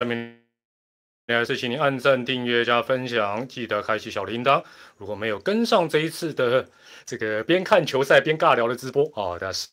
[0.00, 0.38] 下面
[1.26, 4.62] 还是请您按赞、订阅加分享，记得开启小铃铛。
[4.96, 6.64] 如果没有跟上这一次的
[7.04, 9.66] 这个边看球赛边尬聊的直播啊，但是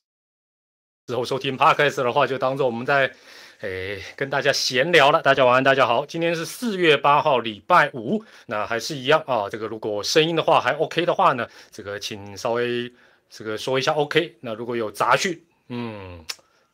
[1.06, 3.14] 之后收听 podcast 的话，就当做我们在
[3.60, 5.22] 诶跟大家闲聊了。
[5.22, 8.26] 大家晚安，大家好，今天是四月八号，礼拜五。
[8.48, 12.92] 那还是一样啊，这个如果声音的话还 OK 的话呢，这个请稍微
[13.30, 14.38] 这个说一下 OK。
[14.40, 16.26] 那如果有杂讯，嗯，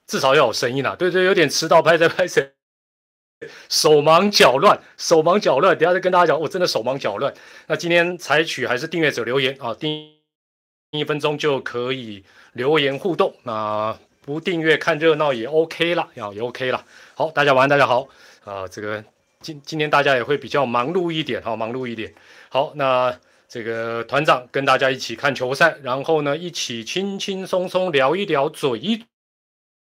[0.07, 0.95] 至少要有声音啊。
[0.95, 2.54] 对对，有点迟到，拍在拍谁？
[3.69, 5.77] 手忙脚乱，手忙脚乱。
[5.77, 7.33] 等下再跟大家讲，我真的手忙脚乱。
[7.68, 10.13] 那今天采取还是订阅者留言啊，订
[10.91, 12.23] 一分钟就可以
[12.54, 13.33] 留言互动。
[13.43, 16.85] 那不订阅看热闹也 OK 了，啊也 OK 了。
[17.15, 18.07] 好，大家晚安，大家好
[18.43, 18.68] 啊。
[18.68, 19.04] 这个
[19.39, 22.13] 今今天大家也会比较忙碌一点，好忙碌一点。
[22.49, 29.04] 好，那这个团长跟大家一起看球赛，然后呢一起轻轻松松聊一聊，嘴一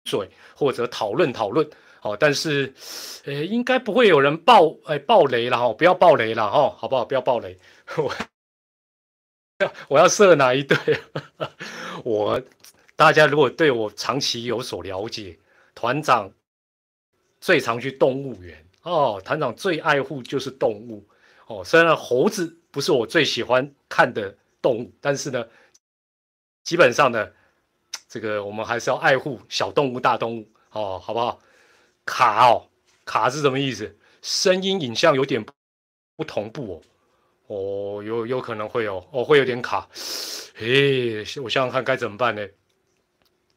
[0.04, 1.70] 嘴或者讨论讨论。
[2.06, 2.72] 哦，但是，
[3.24, 7.04] 呃，应该不会有人爆，哎，爆雷了哈，不要爆雷了哈，好不好？
[7.04, 7.58] 不要爆雷，
[7.96, 8.14] 我
[9.58, 10.76] 要我要射哪一队？
[12.04, 12.40] 我
[12.94, 15.36] 大家如果对我长期有所了解，
[15.74, 16.30] 团长
[17.40, 21.04] 最常去动物园哦，团长最爱护就是动物
[21.46, 21.64] 哦。
[21.64, 25.44] 虽然猴子不是我最喜欢看的动物，但是呢，
[26.62, 27.28] 基本上呢，
[28.08, 31.40] 这个我们还是要爱护小动物、大动物哦，好不好？
[32.06, 32.70] 卡哦，
[33.04, 33.94] 卡是什么意思？
[34.22, 35.44] 声音、影像有点
[36.16, 36.82] 不同步
[37.48, 39.86] 哦，哦，有有可能会有，哦，会有点卡。
[40.58, 42.48] 诶，我想想看该怎么办呢？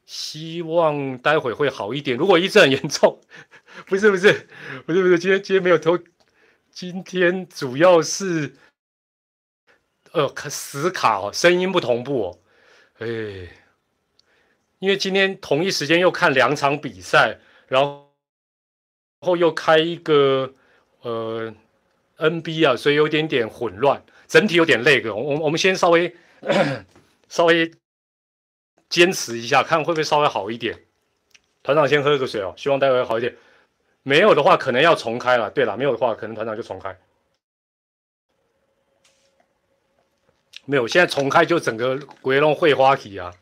[0.05, 2.17] 希望待会会好一点。
[2.17, 3.21] 如果一直很严重，
[3.85, 4.47] 不是不是
[4.85, 5.97] 不是不是，今天今天没有偷，
[6.71, 8.55] 今天主要是
[10.11, 12.39] 呃卡死卡哦，声音不同步哦。
[12.99, 13.49] 诶，
[14.79, 18.08] 因为今天同一时间又看两场比赛，然后。
[19.21, 20.53] 然后又开一个
[21.01, 21.53] 呃
[22.17, 25.13] NB 啊，所以有点点混乱，整体有点累个。
[25.13, 26.15] 我我们先稍微
[27.27, 27.69] 稍微
[28.87, 30.79] 坚持一下，看会不会稍微好一点。
[31.61, 33.35] 团长先喝个水哦，希望待会好一点。
[34.03, 35.49] 没有的话，可能要重开了。
[35.51, 36.97] 对了，没有的话，可能团长就重开。
[40.63, 43.33] 没有，现在重开就整个鬼龙会花体啊。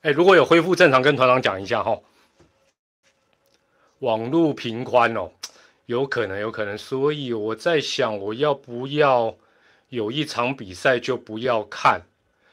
[0.00, 2.00] 哎，如果有恢复正常，跟团长讲一下哈。
[4.00, 5.30] 网络频宽哦，
[5.86, 9.34] 有可能，有可能，所以我在想，我要不要
[9.88, 12.02] 有一场比赛就不要看，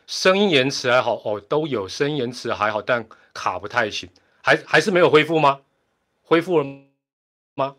[0.06, 4.10] 声音延迟还好哦，都有声音延迟还好，但卡不太行，
[4.42, 5.62] 还还是没有恢复吗？
[6.24, 6.66] 恢复了
[7.54, 7.76] 吗？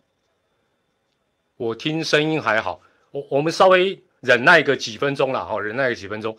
[1.56, 2.80] 我听声音还好，
[3.10, 6.36] 我我们稍微忍耐个几分钟了哈，忍耐个几分钟。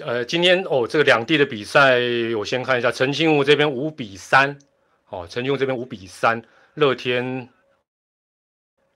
[0.00, 2.00] 呃，今天哦，这个两地的比赛，
[2.38, 4.58] 我先看一下，陈清湖这边五比三，
[5.10, 6.42] 哦，陈清湖这边五比三，
[6.72, 7.50] 乐天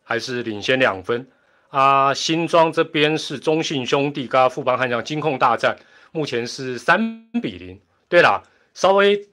[0.03, 1.29] 还是领先两分
[1.69, 2.15] 啊。
[2.15, 5.77] 新庄这边是中信兄弟跟富邦悍将金控大战，
[6.13, 7.79] 目前是三比零。
[8.09, 8.43] 对了，
[8.73, 9.29] 稍微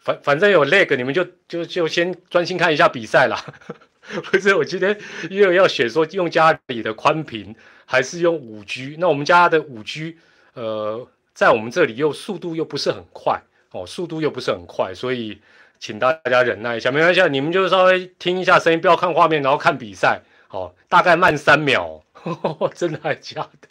[0.00, 3.44] 反反正有 leg，你们就就就先专心看一下比赛啦。
[4.30, 4.96] 不是，我今天
[5.28, 10.18] 因为要选说用家里的宽屏还是用五 G，那我们家的五 G。
[10.58, 15.40] 呃，在我们这里又速度又不是很快哦，速度又不是很快，所以
[15.78, 22.02] 请大家忍耐一下，没关系，你们就稍微听一下声音，不要看画面，然后看比赛，好，大概慢三秒，
[22.74, 23.68] 真的还假的？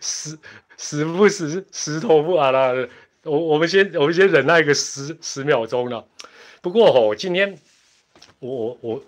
[0.00, 0.36] 死
[0.76, 2.72] 死不死，石头不啊啦，
[3.22, 6.04] 我我们先我们先忍耐个十十秒钟了。
[6.60, 7.56] 不过吼，今天
[8.40, 9.02] 我我我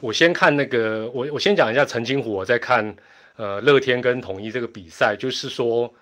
[0.00, 2.96] 我先看那个，我我先讲一下陈金虎，我在看。
[3.36, 5.92] 呃，乐天跟统一这个比赛，就是说，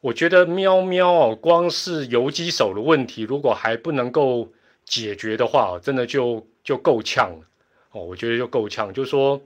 [0.00, 4.50] 我觉得喵喵哦，光是游击手的问题，如果还不能够
[4.84, 7.46] 解决的话，真的就就够呛了
[7.92, 8.02] 哦。
[8.02, 9.40] 我觉得就够呛，就是说，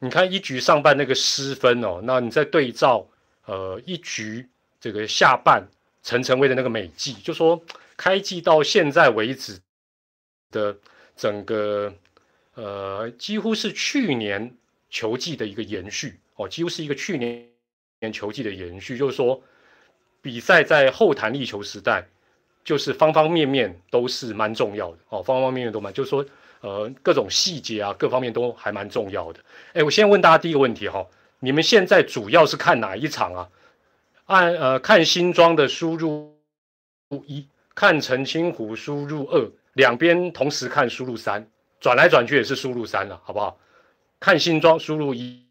[0.00, 3.06] 你看一局上半那个失分哦，那你再对照
[3.46, 4.48] 呃一局
[4.80, 5.68] 这个下半
[6.02, 7.62] 陈晨威的那个美记，就说
[7.96, 9.60] 开季到现在为止
[10.50, 10.76] 的
[11.14, 11.94] 整个
[12.54, 14.56] 呃几乎是去年
[14.88, 16.18] 球季的一个延续。
[16.40, 17.46] 哦，几乎是一个去年
[18.00, 19.42] 年球季的延续，就是说，
[20.22, 22.02] 比赛在后弹力球时代，
[22.64, 26.24] 就是方方面面都是蛮重要的哦，方方面面都蛮，就是说，
[26.62, 29.40] 呃，各种细节啊，各方面都还蛮重要的。
[29.74, 31.06] 哎，我先问大家第一个问题哈，
[31.40, 33.48] 你们现在主要是看哪一场啊？
[34.24, 36.34] 按呃，看新庄的输入
[37.26, 41.46] 一，看陈清湖输入二，两边同时看输入三，
[41.80, 43.58] 转来转去也是输入三了，好不好？
[44.18, 45.49] 看新庄输入一。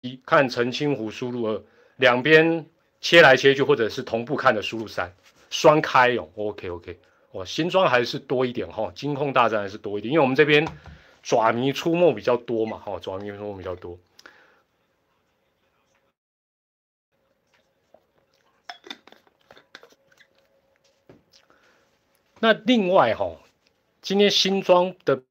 [0.00, 1.62] 一看陈清湖输入二，
[1.96, 2.66] 两边
[3.00, 5.14] 切来切去，或者是同步看的输入三，
[5.50, 6.28] 双开哦。
[6.36, 6.98] OK OK
[7.32, 10.66] 哦，新装还是多一点哈，金控大战还是多一点，因为我们这边
[11.22, 13.98] 爪迷出没比较多嘛，哈，爪迷出没比较多。
[22.42, 23.36] 那另外哈，
[24.00, 25.22] 今天新装的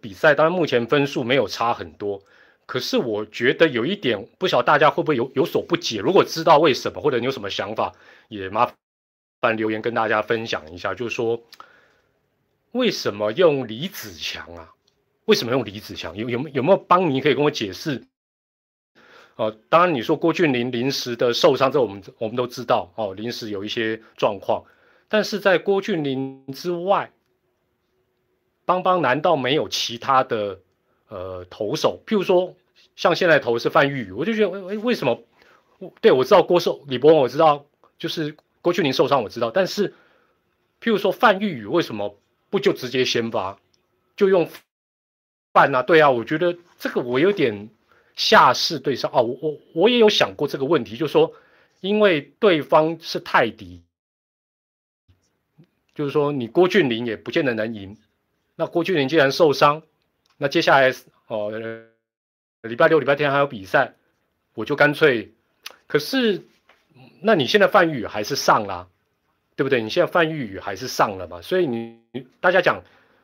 [0.00, 2.22] 比赛，当然目前分数没有差很多，
[2.66, 6.00] 可是我觉得有一点，不晓得大家会不会有有所不解？
[6.00, 7.92] 如果知道为什么，或者你有什么想法，
[8.28, 8.76] 也麻烦。
[9.56, 11.40] 留言跟大家分享一下，就是说，
[12.72, 14.72] 为什么用李子强啊？
[15.26, 16.16] 为什么用李子强？
[16.16, 18.02] 有有有没有帮你可以跟我解释？
[19.36, 24.64] 哦，当然你说郭俊霖临时的受伤，这我们我们都知道哦，临时有一些状况，
[25.08, 27.12] 但是在郭俊霖之外，
[28.64, 30.58] 邦邦难道没有其他的
[31.08, 32.00] 呃投手？
[32.06, 32.54] 譬如说，
[32.96, 35.22] 像现在投是范玉宇，我就觉得为为什么？
[36.00, 37.66] 对我知道郭寿李博文，我知道
[37.98, 38.36] 就是。
[38.62, 39.90] 郭俊霖受伤我知道，但是，
[40.80, 42.18] 譬如说范玉宇为什么
[42.50, 43.60] 不就直接先发，
[44.16, 44.48] 就用
[45.52, 45.84] 范啊？
[45.84, 47.70] 对啊，我觉得这个我有点
[48.16, 51.32] 下士对上哦，我我我也有想过这个问题，就是说，
[51.80, 53.84] 因为对方是泰迪，
[55.94, 57.96] 就是说你郭俊霖也不见得能赢。
[58.56, 59.80] 那郭俊霖既然受伤，
[60.36, 60.92] 那接下来
[61.26, 61.50] 哦，
[62.62, 63.94] 礼拜六、礼拜天还有比赛，
[64.54, 65.30] 我就干脆，
[65.86, 66.42] 可是。
[67.20, 68.88] 那你现在范玉宇还是上啦，
[69.56, 69.80] 对不对？
[69.82, 71.40] 你现在范玉宇还是上了嘛？
[71.40, 71.98] 所以你
[72.40, 72.82] 大家讲，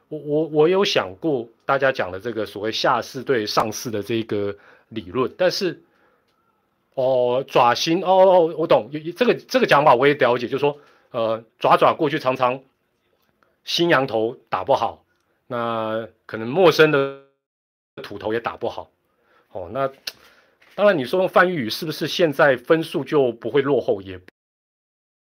[0.08, 4.56] 我我我有想过大家讲的这个所谓下市对上市的这个
[4.88, 5.82] 理论，但是
[6.94, 10.78] 哦爪心哦哦我懂，这个这个讲法我也了解，就是说
[11.10, 12.62] 呃爪爪过去常常
[13.62, 15.01] 新羊头打不好，
[15.46, 17.22] 那可能陌生的
[18.02, 18.90] 土头也打不好，
[19.50, 19.90] 哦那。
[20.74, 24.00] 当然，你说范玉宇是不是现在分数就不会落后？
[24.00, 24.18] 也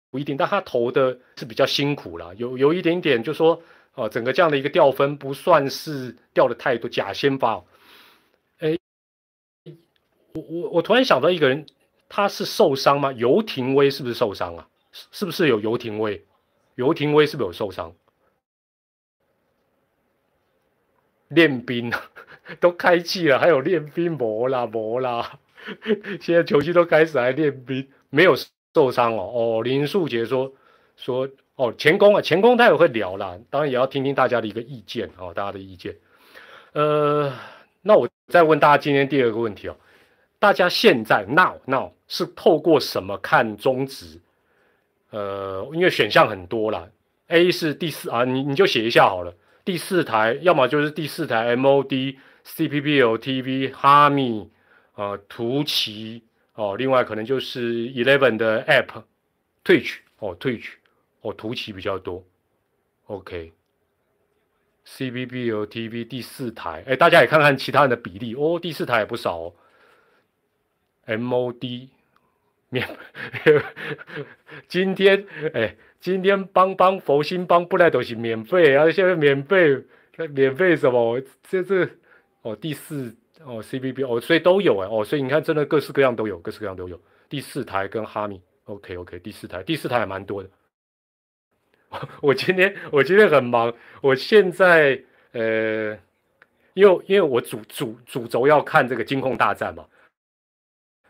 [0.09, 3.61] 不一定，但他投的是比较辛苦啦，有有一点点，就说
[3.95, 6.89] 哦，整个这样的一个掉分不算是掉的太多。
[6.89, 7.61] 假先发，
[8.59, 8.77] 哎，
[10.35, 11.65] 我我我突然想到一个人，
[12.07, 13.11] 他是受伤吗？
[13.11, 14.65] 游廷威是不是受伤啊？
[14.93, 16.25] 是不是有游廷威？
[16.75, 17.93] 游廷威是不是有受伤？
[21.29, 22.01] 练兵啊。
[22.59, 25.39] 都开季了，还有练兵磨啦磨啦，
[26.21, 28.35] 现在球季都开始还练兵，没有
[28.71, 29.31] 受伤哦。
[29.33, 30.53] 哦，林树杰说
[30.95, 35.95] 说哦，前攻啊，前攻他也会聊啦，当然也要听听大家的一个意见哦，大家的意见。
[36.73, 37.33] 呃，
[37.81, 39.75] 那我再问大家今天第二个问题哦，
[40.37, 44.19] 大家现在 now now 是透过什么看中值？
[45.09, 46.87] 呃，因为选项很多啦
[47.29, 49.33] a 是第四啊，你你就写一下好了，
[49.65, 52.19] 第四台，要么就是第四台 MOD。
[52.45, 54.51] CPBL TV、哈密、
[54.93, 56.23] 呃、图奇
[56.53, 59.01] 哦，另外可能就是 Eleven 的 App、
[59.63, 60.73] Twitch 哦，Twitch
[61.21, 62.23] 哦，图奇比较多。
[64.85, 69.55] OK，CPBL TV 第四台，哎，大家也看看其他人的比例哦，第四台也不少哦。
[71.07, 71.89] MOD
[72.69, 72.87] 免，
[74.69, 75.25] 今天
[75.55, 79.83] 哎，今天帮帮佛心帮不来都是免费然啊，现在免费，
[80.29, 81.19] 免费什么？
[81.41, 81.89] 这这。
[82.43, 83.11] 哦，第四
[83.43, 87.01] 哦，CBB 哦，所以都有哎哦，所以你看，真的各式各样都有，各式各样都有。
[87.27, 90.49] 第四台跟哈密，OK OK，第四台，第四台还蛮多的。
[92.21, 95.01] 我今天我今天很忙，我现在
[95.31, 95.97] 呃，
[96.75, 99.87] 因为因为我主主主轴要看这个金控大战嘛，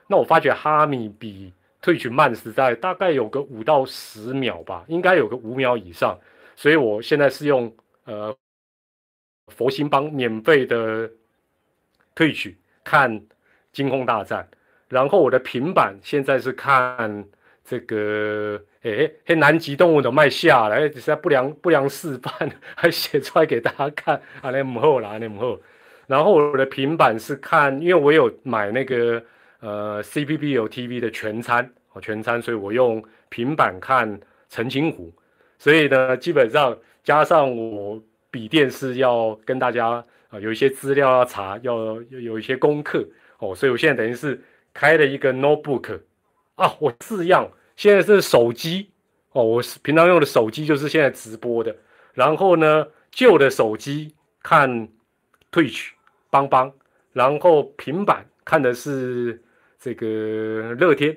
[0.08, 1.52] 那我发觉哈密比
[1.86, 6.18] 退群慢实在大概有个五到十秒吧，应该有个五秒以上，
[6.56, 7.72] 所以我现在是用
[8.06, 8.36] 呃
[9.50, 11.08] 佛心帮免费的。
[12.16, 13.22] 退取看
[13.74, 14.48] 金空大战，
[14.88, 17.26] 然后我的平板现在是看
[17.62, 25.60] 这个，哎，嘿，南极动物的卖下来，只是在不良不良示范， 还写出来给大家看，啊，那母后啦，那母后。
[26.08, 29.22] 然后我的平板是看，因为我有买那个
[29.66, 35.12] 呃，C P P 有 T V 的全餐哦，全餐，所以我用平板看澄清湖，
[35.58, 40.40] 所以呢，基本上加上我笔电是要跟大家啊。
[40.40, 43.04] 有一些资料要查，要有一些功课
[43.40, 44.40] 哦，所以我现在等于是
[44.72, 46.00] 开了一个 notebook
[46.54, 48.92] 啊，我四样，现在是手机
[49.32, 51.76] 哦，我是平常用的手机就是现在直播的，
[52.14, 54.88] 然后呢，旧的手机看
[55.52, 55.90] Twitch
[56.30, 56.72] 帮帮，
[57.14, 59.42] 然后平板看的是
[59.86, 61.16] 这个乐天。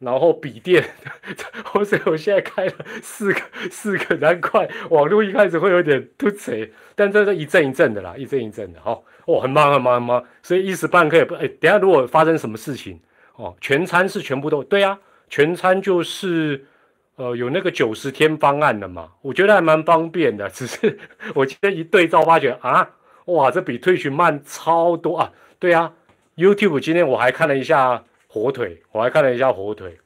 [0.00, 0.84] 然后笔电，
[1.64, 3.40] 或者我现在开了四个
[3.70, 12.98] 四个难怪网络一开始会有点突锤，但这是一阵一阵的啦，一阵一阵的哦，哦，很忙很忙很忙，所以一时半刻也不哎，等下如果发生什么事情
[13.36, 16.66] 哦，全餐是全部都对啊，全餐就是
[17.14, 20.48] 呃，有那个九十天方案的嘛，我觉得还蛮方便的。
[20.48, 20.98] 只是
[21.32, 22.90] 我今天一对照发觉啊，
[23.26, 25.32] 哇，这比退群慢超多啊！
[25.60, 25.92] 对啊
[26.36, 29.98] ，YouTube 今天我还看了一下火腿，我还看了一下火腿，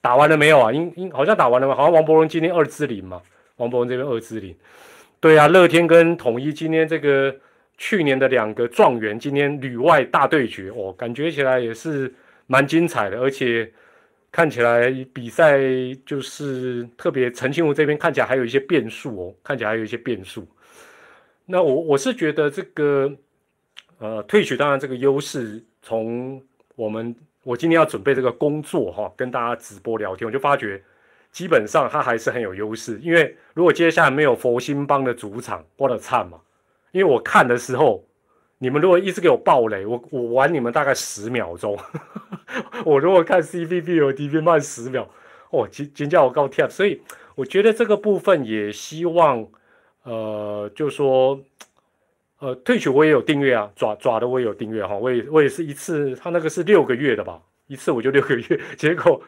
[0.00, 0.72] 打完了没有啊？
[0.72, 1.74] 应应好像打完了吗？
[1.74, 3.20] 好像王博荣今天二支零嘛，
[3.56, 4.54] 王博荣这边二支零。
[5.20, 7.34] 对啊，乐天跟统一今天这个
[7.78, 12.14] 去年的两个状元，今天旅外大对决哦，感觉起来也是
[12.46, 13.72] 蛮精彩的，而且。
[14.32, 15.58] 看起来比赛
[16.04, 20.46] 就是特别陈庆武这边看起来还有一些变数哦，看起来还有一些变数。
[21.46, 23.10] 那我我是觉得这个
[23.98, 26.42] 呃退取当然这个优势，从
[26.74, 30.82] 我们我今天要准备这个工作哈，跟大家直播聊天，我就发觉
[31.30, 32.98] 基本上它还是很有优势。
[33.02, 36.40] 因为如果接下来没有佛心帮的主场，我的惨嘛！
[36.92, 38.04] 因为我看的时候。
[38.58, 41.78] 你们如果一直给我爆雷，我我玩你们大概十秒钟。
[42.86, 45.06] 我如果看 C P B 有 D B 慢十秒，
[45.50, 46.66] 哦，今今叫我告跳。
[46.66, 47.02] 所以
[47.34, 49.46] 我觉得这个部分也希望，
[50.04, 51.38] 呃，就说，
[52.40, 59.20] 呃，退取我也有订阅啊，爪爪的我也有订阅哈，我也我也是一次，他那个是六个月的吧，一次我就六个月， 结果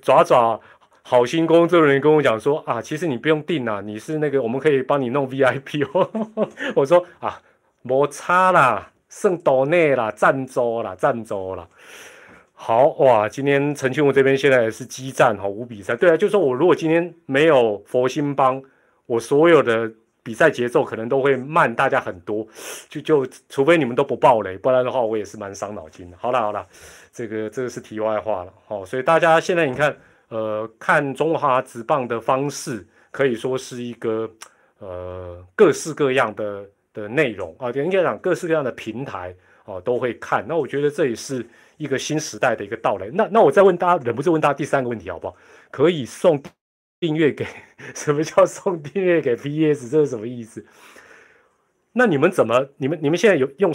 [0.00, 0.60] 爪爪
[1.02, 6.10] 好心工作人员跟我讲说啊，其实你不用订啊，你是那个我们可以帮你弄 V I P 哦。
[6.74, 7.40] 我说啊。
[7.84, 11.66] 摩擦啦，圣多内啦，赞助啦，赞助啦。
[12.54, 15.96] 好哇，今天陈庆武这边现在是激战哈，五比三。
[15.96, 18.62] 对啊，就说我如果今天没有佛心帮，
[19.06, 19.90] 我所有的
[20.22, 22.46] 比赛节奏可能都会慢大家很多。
[22.88, 26.16] 就就除非你们都不爆雷，不然的话我也是蛮伤脑筋的。
[26.20, 26.66] 好了好了，
[27.12, 28.52] 这个这个是题外话了。
[28.66, 29.96] 好，所以大家现在你看，
[30.28, 34.30] 呃，看中华职棒的方式可以说是一个
[34.78, 36.64] 呃各式各样的。
[36.94, 40.44] 的内容啊，应该讲各式各样的平台哦都会看。
[40.46, 41.42] 那我觉得这也是
[41.78, 43.08] 一个新时代的一个到来。
[43.14, 45.34] 那那我再问大家，忍不住问大家第三个问题好不好？
[45.70, 46.38] 可以送
[47.02, 47.44] 订阅给
[47.96, 49.88] 什么叫送订阅给 PS？
[49.88, 50.64] 这是什么意思？
[51.94, 52.68] 那你们怎么？
[52.76, 53.74] 你们你们现在有用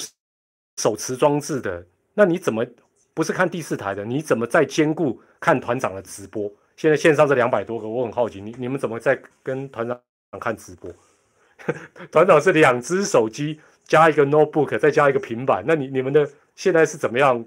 [0.78, 1.86] 手持装置的？
[2.14, 2.66] 那你怎么
[3.14, 4.06] 不是看第四台的？
[4.06, 6.50] 你怎么在兼顾看团长的直播？
[6.78, 10.00] 现在线上这两百多个，我很好奇，你你们怎么在跟团长
[10.40, 10.90] 看直播？
[12.10, 15.66] 团长是两只手机加一个 notebook，再加一个平板。
[15.68, 17.44] 那你你们的现在是怎么样？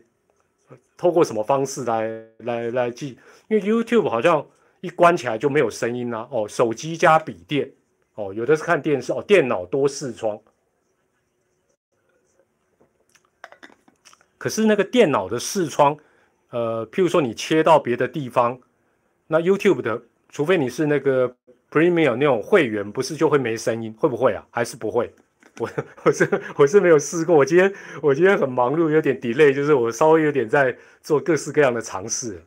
[0.98, 3.18] 透过什么方式来来来记？
[3.48, 4.46] 因为 YouTube 好像
[4.80, 6.28] 一关起来就没有声音啦。
[6.30, 7.70] 哦，手机加笔电，
[8.14, 10.40] 哦，有的是看电视，哦，电脑多视窗。
[14.38, 15.96] 可是那个电脑的视窗，
[16.50, 18.58] 呃，譬如说你切到别的地方，
[19.26, 21.36] 那 YouTube 的，除非你是那个。
[21.72, 23.94] Premium 那种会员不是就会没声音？
[23.96, 24.44] 会不会啊？
[24.50, 25.14] 还是不会？
[25.60, 25.70] 我
[26.02, 27.36] 我是我是没有试过。
[27.36, 27.72] 我今天
[28.02, 32.42] 我今天很忙碌，有点 delay，就是我稍微有点在做各式各样的尝试。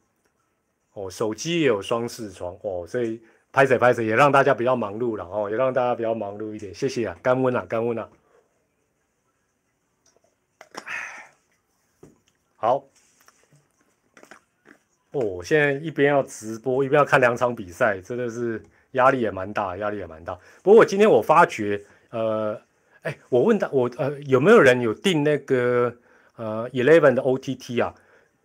[0.93, 3.21] 哦，手机也有双视窗哦，所以
[3.51, 6.73] 拍着拍着也让大家比较忙碌了哦，也让大家比较忙碌一点。
[6.73, 8.09] 谢谢啊，干温啊，干温啊。
[12.55, 12.85] 好。
[15.11, 18.63] 哦，我现在一边要直播，一边要看两场比赛，真的是。
[18.93, 20.37] 压力也蛮大，压力也蛮大。
[20.61, 22.61] 不过我今天我发觉，呃，
[23.01, 25.91] 哎，我问他，我呃有没有人有订那个
[26.35, 27.95] 呃 Eleven 的 OTT 啊？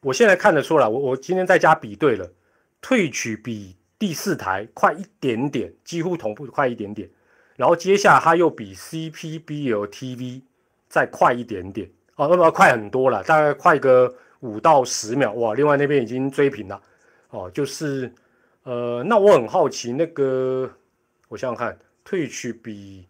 [0.00, 2.30] 我现在看得出来，我我今天在家比对了，
[2.80, 7.08] 退取比第四台快一点点，几乎同步快一点点。
[7.56, 10.42] 然后接下来它又比 CPBL TV
[10.88, 15.54] 再快一点点，哦，那么快很多了，大概快个五到十秒哇！
[15.54, 16.80] 另外那边已经追平了，
[17.30, 18.12] 哦，就是。
[18.64, 20.70] 呃，那我很好奇，那个
[21.28, 23.06] 我想想看，退取比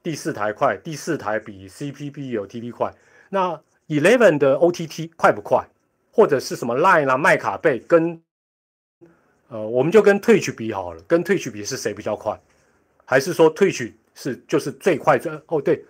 [0.00, 2.94] 第四台快，第四台比 CPB 有 TV 快，
[3.30, 5.66] 那 Eleven 的 OTT 快不快？
[6.12, 8.22] 或者是什么 Line 啊、麦卡贝跟
[9.48, 12.38] 呃，我们就跟退取比好了，跟退取比是谁比较快？
[13.04, 15.32] 还是说退取是就是最快最？
[15.46, 15.84] 哦，对，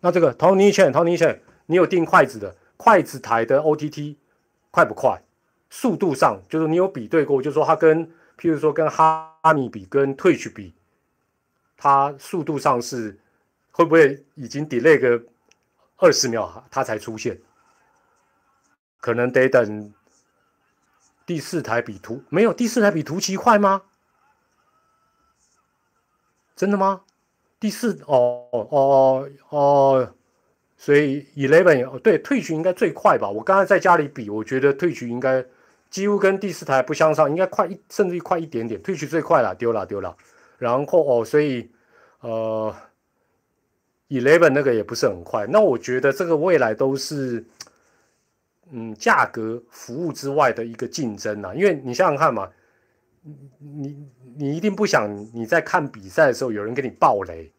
[0.00, 4.16] 那这个 Tony Chen，Tony Chen，你有订筷子的，筷子台的 OTT
[4.70, 5.18] 快不快？
[5.70, 8.06] 速度上，就是你有比对过，就是说它跟，
[8.38, 10.74] 譬如说跟哈米比、跟退取比，
[11.76, 13.18] 它速度上是
[13.70, 15.24] 会不会已经 delay 个
[15.96, 17.40] 二十秒它才出现？
[19.00, 19.92] 可能得等
[21.26, 23.82] 第四台比图没有第四台比图奇快吗？
[26.56, 27.02] 真的吗？
[27.58, 30.14] 第四哦哦哦哦。
[30.76, 33.28] 所以 Eleven 对退群应该最快吧？
[33.30, 35.44] 我刚才在家里比，我觉得退群应该。
[35.90, 38.82] 几乎跟第四台不相上，应该快一，甚至于快一点点。
[38.82, 40.16] 退取最快了，丢了丢了。
[40.58, 41.70] 然后哦，所以
[42.18, 42.74] 呃
[44.08, 45.46] ，Eleven 那个也不是很快。
[45.46, 47.44] 那我觉得这个未来都是
[48.70, 51.54] 嗯，价格服务之外的一个竞争啊。
[51.54, 52.48] 因为你想想看嘛，
[53.58, 53.96] 你
[54.36, 57.50] 你一定不想你在看比赛的时候有人给你爆雷，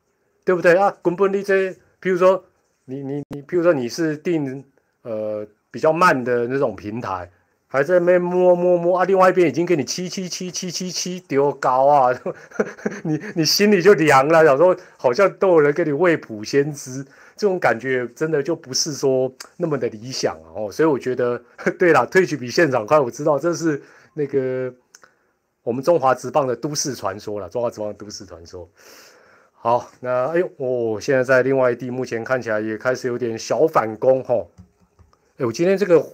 [0.43, 0.95] 对不对啊？
[1.01, 2.43] 滚本你这，比如说
[2.85, 4.63] 你你你，比如说你是定
[5.03, 7.29] 呃比较慢的那种平台。
[7.67, 9.03] 还在那边摸摸摸啊！
[9.03, 12.21] 另外一边已经给你七七七七七七丢高啊！
[13.03, 20.71] 你你心里就凉了，想说好像都有人给你未卜先知，这种感觉真的就不是说那么的理想哦。
[20.71, 21.41] 所以我觉得，
[21.77, 23.81] 对了，退去比现场快，我知道这是
[24.13, 24.73] 那个
[25.63, 28.69] 我们中华职棒的都市传说了，中华职棒都市传说。
[29.53, 34.45] 好，那哎呦哦，现在在另外一地，目前看起来也开始有点小反攻哈。
[35.37, 36.05] 哎，我今天这个。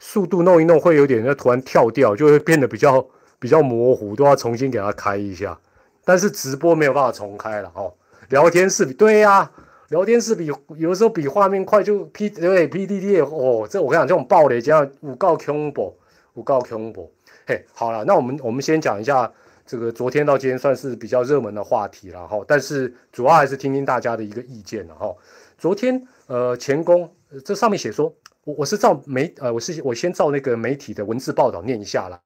[0.00, 3.04] 速度弄一弄会有点，那突然跳掉就会变得比较
[3.38, 5.58] 比较模糊，都要重新给它开一下。
[6.02, 7.92] 但是直播没有办法重开了哦。
[8.30, 9.50] 聊天室比对呀，
[9.88, 15.94] 聊天室比有的时候比画面快，就 P 对 P D D 哦，这我跟你讲，这种暴雷加五告 combo，
[16.34, 17.08] 五告 combo。
[17.46, 19.32] 嘿，好了，那我们我们先讲一下
[19.64, 22.38] 这个昨天到今天算是比较热门的话题了哈。
[22.46, 25.14] 但是主要还是听听大家的一个意见了哈。
[25.56, 27.10] 昨天呃前功
[27.44, 28.14] 这上面写说。
[28.44, 32.18] 我我是照媒呃，我是我先照那个媒体的文字报道念一下了，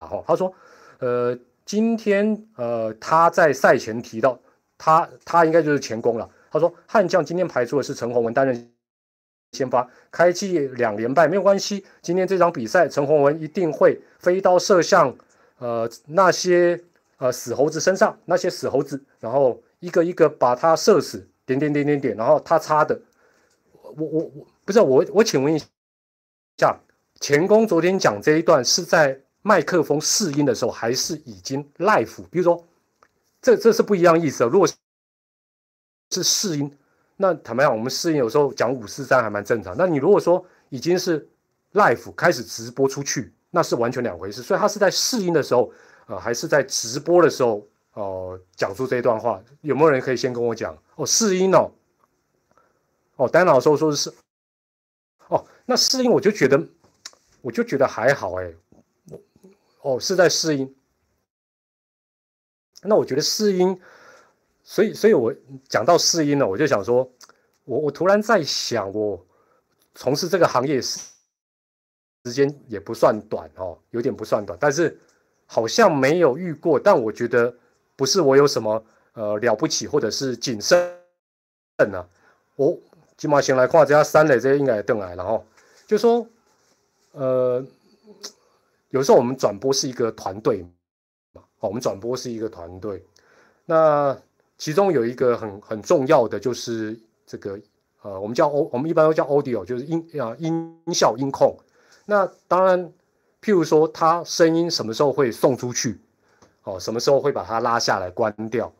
[0.00, 0.50] 然后他说，
[0.98, 4.40] 呃，今天呃他在赛前提到
[4.78, 6.26] 他他应该就是前功了。
[6.50, 8.70] 他说悍将今天排出的是陈宏文担任
[9.52, 15.16] 先发，开季两连败没有关系，今天这场比赛陈宏文一定会飞刀射向
[15.58, 16.82] 呃那些
[17.18, 23.00] 呃死猴子身上，那些死猴子，然后一个一个把他射死，点点点点点，然后他插的，
[23.82, 24.46] 我我我。
[24.68, 25.58] 不是我，我请问一
[26.58, 26.78] 下，
[27.20, 32.22] 钱工昨天讲这一段是在麦克风试音的时候，还是已经 live？
[32.30, 32.68] 比如说，
[33.40, 34.44] 这这是不一样意思。
[34.44, 34.68] 如果
[36.10, 36.76] 是试音，
[37.16, 39.76] 那坦白讲，我们试音有时候讲五四三还蛮正常。
[39.76, 41.28] 那你如果说已经是
[41.72, 44.42] live 开始直播出去，那是完全两回事。
[44.42, 45.72] 所以他是在试音的时候，
[46.06, 49.42] 呃，还是在直播的时候，哦，讲出这一段话？
[49.60, 50.76] 有没有人可以先跟我讲？
[50.96, 51.70] 哦，试音哦，
[53.16, 54.12] 哦，丹老师说的是。
[55.28, 56.66] 哦，那试音我就觉得，
[57.42, 58.54] 我就觉得还好哎，
[59.82, 60.74] 哦是在试音，
[62.82, 63.78] 那我觉得试音，
[64.68, 65.34] 所以所以我
[65.66, 67.10] 讲到试音了，我就想说，
[67.64, 69.26] 我我突然在想，我
[69.94, 71.00] 从事这个行业时
[72.26, 75.00] 时间也不算短哦，有点不算短，但是
[75.46, 77.56] 好像没有遇过，但我觉得
[77.96, 80.78] 不是我有什么呃了不起或者是谨慎
[81.78, 82.06] 呢，
[82.56, 82.78] 我。
[83.16, 85.44] 金马先来看这下三垒这些应该登来，然后
[85.88, 86.24] 就说，
[87.10, 87.60] 呃，
[88.90, 90.64] 有时候我们转播是一个团队
[91.32, 93.04] 嘛，哦，我们转播是一个团队，
[93.64, 94.16] 那
[94.58, 97.58] 其中有一个很很重要的就是这个，
[98.02, 101.56] 呃，我们叫 O，我们一般都叫 Audio，就是音啊音效音控。
[102.04, 102.92] 那当然，
[103.40, 106.00] 譬如说它声音什么时候会送出去，
[106.64, 108.72] 哦，什么时候会把它拉下来关掉。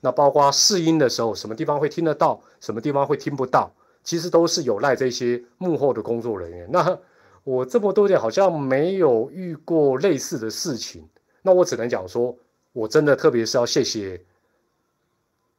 [0.00, 3.72] 那包括试音的时候，什么地方会听得到，什么地方会听不到，
[4.04, 6.68] 其实都是有赖这些幕后的工作人员。
[6.70, 6.96] 那
[7.42, 11.08] 我这么多年好像没有遇过类似的事情，
[11.42, 12.36] 那我只能讲说，
[12.72, 14.22] 我真的特别是要谢谢，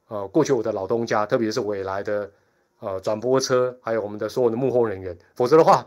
[0.07, 2.29] 呃，过去我的老东家，特别是未来的
[2.79, 5.17] 呃转播车，还有我们的所有的幕后人员。
[5.35, 5.85] 否则的话，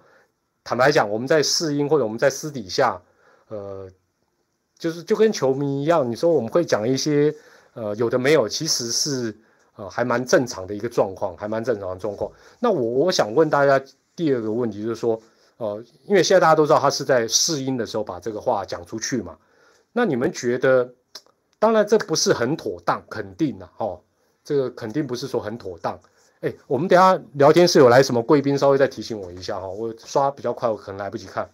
[0.64, 3.00] 坦白讲，我们在试音或者我们在私底下，
[3.48, 3.90] 呃，
[4.78, 7.34] 就是就跟球迷一样，你说我们会讲一些。
[7.72, 9.32] 呃，有的没有，其实是
[9.76, 12.28] 呃还蛮正常的一个状况，还蛮正常的状况。
[12.58, 13.80] 那我我想问大家
[14.16, 15.18] 第二个问题就是说，
[15.56, 19.38] 呃，因为现在大家都知道他是在试音的时候把这个话讲出去嘛，
[19.92, 20.92] 那你们觉得，
[21.60, 24.00] 当然这不是很妥当，肯定的哦，
[24.50, 25.96] 这个肯定不是说很妥当。
[26.40, 31.48] 哎，我们等下聊天室有来什么贵宾，稍微再提醒我一下哈，我刷比较快，我可能来不及看。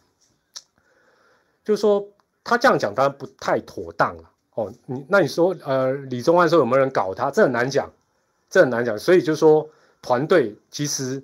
[1.63, 2.03] 就是说
[2.43, 4.31] 他这样讲当然不太妥当了。
[4.55, 7.31] 哦，你那你说，呃，李宗安说有没有人搞他？
[7.31, 7.93] 这很难讲，
[8.49, 8.99] 这很难讲。
[8.99, 9.69] 所以就是说
[10.01, 11.23] 团队其实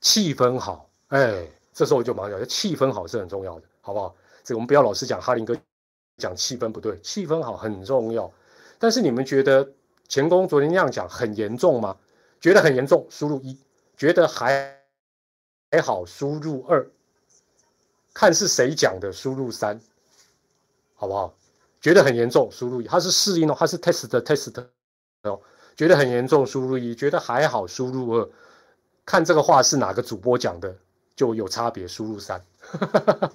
[0.00, 4.12] 气氛好，哎，这时候我就马上讲，气氛好是很重要的，好不好？
[4.42, 5.56] 这我们不要老是讲哈林哥
[6.16, 8.28] 讲气氛不对，气氛好很重要。
[8.80, 9.70] 但是你们觉得
[10.12, 11.96] 前功昨天那样讲很严重吗？
[12.38, 13.56] 觉得很严重，输入一；
[13.96, 14.78] 觉得还
[15.70, 16.84] 还好，输入二；
[18.12, 19.80] 看是谁讲的，输入三，
[20.94, 21.34] 好不好？
[21.80, 24.62] 觉得很严重，输入一，他是试音哦，他是 test test
[25.22, 25.40] 哦，
[25.74, 28.28] 觉得很严重，输入一，觉得还好，输入二，
[29.06, 30.76] 看这个话是哪个主播讲的
[31.16, 32.44] 就有差别，输入三。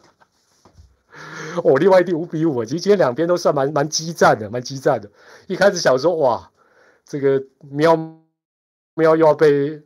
[1.64, 5.10] 哦，另外一五比五，其实今天两边都算蛮蛮激战的，蛮激战的。
[5.48, 6.52] 一开始想说哇，
[7.08, 7.96] 这个喵
[8.96, 9.82] 喵又要被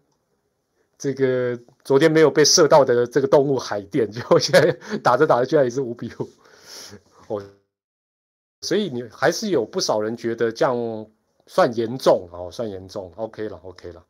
[0.97, 6.27] 这个昨天没有被射到的这个动物海淀，结果 现在打着打着居然也是五比五，
[7.27, 7.43] 哦。
[8.61, 11.07] 所以你还是有不少人觉得这样
[11.47, 14.05] 算严重哦，算严重，OK 了，OK 了。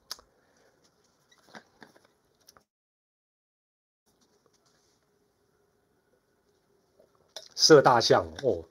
[7.56, 8.66] 射大象哦，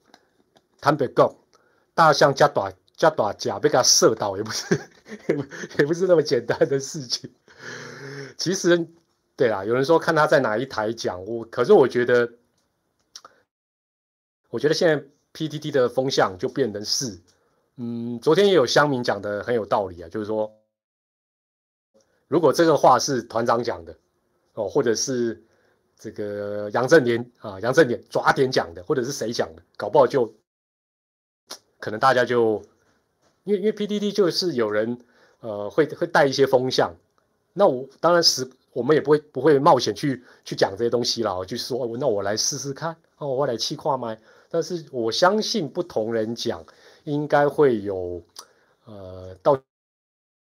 [0.81, 1.35] 坦白讲，
[1.95, 4.79] 大象加大加大甲被他射到，也不是
[5.27, 5.43] 也不
[5.81, 7.33] 也不是那么简单的事情。
[8.37, 8.87] 其实，
[9.37, 12.31] 对啦，有人说看他在哪一台讲，我可是我觉得，
[14.51, 17.19] 我觉得现在 PTT 的风向就变成是，
[17.77, 20.55] 嗯，昨天也有乡民讲的很有道理啊，就是说，
[22.29, 23.97] 如果这个话是团长讲的，
[24.53, 25.43] 哦，或者是。
[26.03, 30.35] 这个杨振年啊，杨振年抓点讲的，或者是谁讲的，搞不好就
[31.79, 32.63] 可能大家就
[33.45, 34.99] 因为因为 PDD 就是有人
[35.41, 36.95] 呃会会带一些风向，
[37.53, 44.19] 那我当然是我们也不会不会冒险去去讲这些东西了，就说那我来试试看哦，我来气跨麦，
[44.51, 46.65] 但是我相信不同人讲
[47.05, 48.23] 应该会有
[48.85, 49.61] 呃到。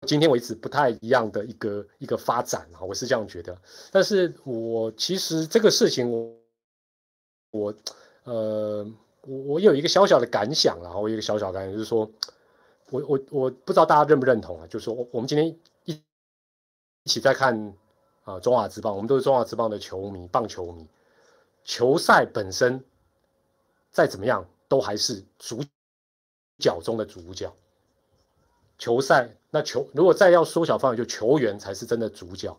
[0.07, 3.57] 今天为止不太一样的一个一个发展啊，我是这样觉得。
[3.91, 6.37] 但是我其实这个事情，我
[7.53, 7.75] 我
[8.25, 8.87] 呃
[9.23, 12.11] 我我有一个小小的感想啊，我有一个小小的感想就是说，
[12.91, 15.49] 我我我不知道大家认不认同啊，就是说我们今天
[15.85, 16.03] 一
[17.03, 17.75] 一起在看
[18.25, 20.87] 啊中华职棒，我们都是中华职棒的球迷，棒球迷，
[21.65, 22.85] 球赛本身
[23.91, 25.63] 再怎么样都还是主
[26.59, 27.53] 角中的主角。
[28.77, 32.57] 球赛那球如果再要缩小范围，就球员才是真的主角。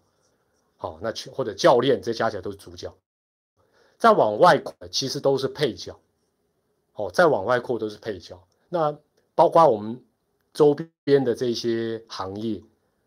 [0.78, 2.94] 好，那球或者教练这加起来都是主角。
[3.98, 5.98] 再往外扩，其实都是配角。
[6.96, 8.42] 哦，再往外扩都是配角。
[8.70, 8.98] 那
[9.36, 10.04] 包括我们
[10.56, 12.60] 周边的这些行业，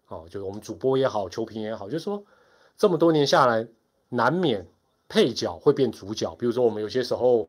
[0.07, 2.23] 哦，就是我们主播也好，球评也好，就是说
[2.77, 3.67] 这么多年下来，
[4.09, 4.65] 难免
[5.09, 6.33] 配角会变主角。
[6.37, 7.49] 比如说我们有些时候，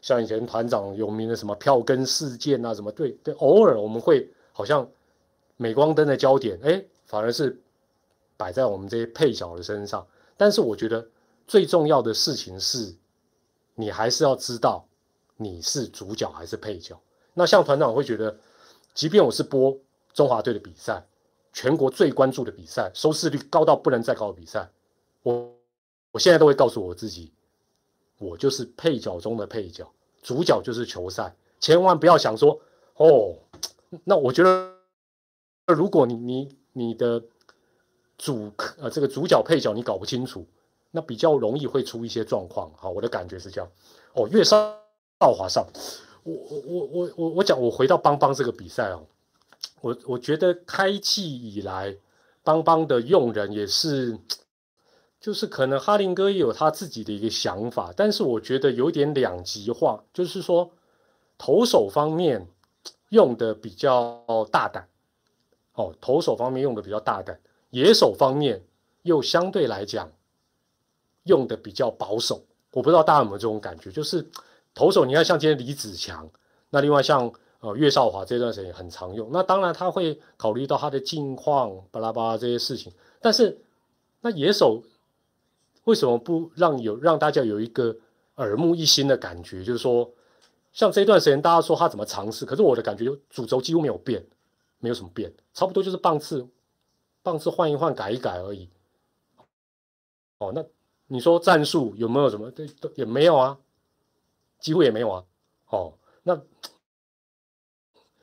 [0.00, 4.88] 像以前团长有名的什么票根事件啊，什么对对，偶尔我们会好像。
[5.62, 7.60] 镁光灯的焦点，哎，反而是
[8.38, 10.06] 摆在我们这些配角的身上。
[10.34, 11.06] 但是我觉得
[11.46, 12.96] 最重要的事情是，
[13.74, 14.86] 你还是要知道
[15.36, 16.98] 你是主角还是配角。
[17.34, 18.34] 那像团长会觉得，
[18.94, 19.76] 即便我是播
[20.12, 21.04] 中华队的比赛，
[21.52, 24.70] 全国最关注的比赛，收视率高到不能再高的比赛，
[25.22, 25.52] 我
[26.12, 27.32] 我现在都会告诉我自己，
[28.18, 29.90] 我就是配角中的配角，
[30.22, 31.34] 主角就是球赛。
[31.58, 32.60] 千万不要想说，
[32.96, 33.36] 哦，
[34.04, 34.76] 那我觉得。
[35.66, 37.22] 如果你你你的
[38.18, 38.50] 主
[38.80, 40.44] 呃这个主角配角你搞不清楚，
[40.90, 42.72] 那比较容易会出一些状况。
[42.76, 43.70] 好，我的感觉是这样。
[44.14, 44.76] 哦，月少
[45.20, 45.64] 华上，
[46.22, 49.06] 我我我我我我讲，我回到邦邦这个比赛哦，
[49.80, 51.96] 我我觉得开季以来，
[52.42, 54.18] 邦邦的用人也是，
[55.20, 60.70] 就是可能哈林哥也有他自己的一个想法，但是我觉得有点两极化，就是说
[61.38, 62.46] 投手方面
[63.08, 64.86] 用的比较大胆。
[65.74, 68.62] 哦，投手方面用的比较大胆，野手方面
[69.02, 70.10] 又相对来讲
[71.22, 72.42] 用的比较保守。
[72.72, 74.28] 我不知道大家有没有这种感觉，就是
[74.80, 76.26] 投手，你看像今天李子强，
[76.70, 79.28] 那另外像呃岳少华这段时间很常用。
[79.30, 82.90] 那当然他会考虑到他的近况，巴拉巴拉这些事情。
[83.20, 83.60] 但是
[84.22, 84.82] 那野手
[85.84, 87.94] 为什么不让有让大家有一个
[88.36, 89.62] 耳目一新的感觉？
[89.62, 90.10] 就是说，
[90.72, 94.24] 像这段时间大家说他怎么尝试，可是我的感觉主轴几乎没有变。
[94.82, 96.48] 没有什么变，差不多就是棒次，
[97.22, 98.66] 棒次换一换，改一改而已。
[100.38, 100.64] 哦，那
[101.08, 102.50] 你说战术有没有什么？
[102.50, 103.58] 对，也没有啊，
[104.60, 105.24] 几乎也没有啊。
[105.68, 106.40] 哦，那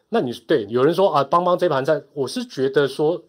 [0.10, 3.24] 那你对有人说啊，邦邦这盘菜，我是觉得说，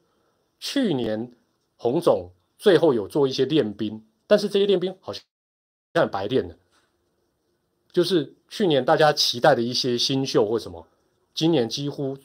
[0.58, 1.32] 去年
[1.76, 5.22] 洪总最后有做一些练兵，但是这些练兵好像
[5.94, 6.56] 像白练的，
[7.90, 10.86] 就是去年大家期待的一些新秀或什么，
[11.34, 12.16] 今年几乎。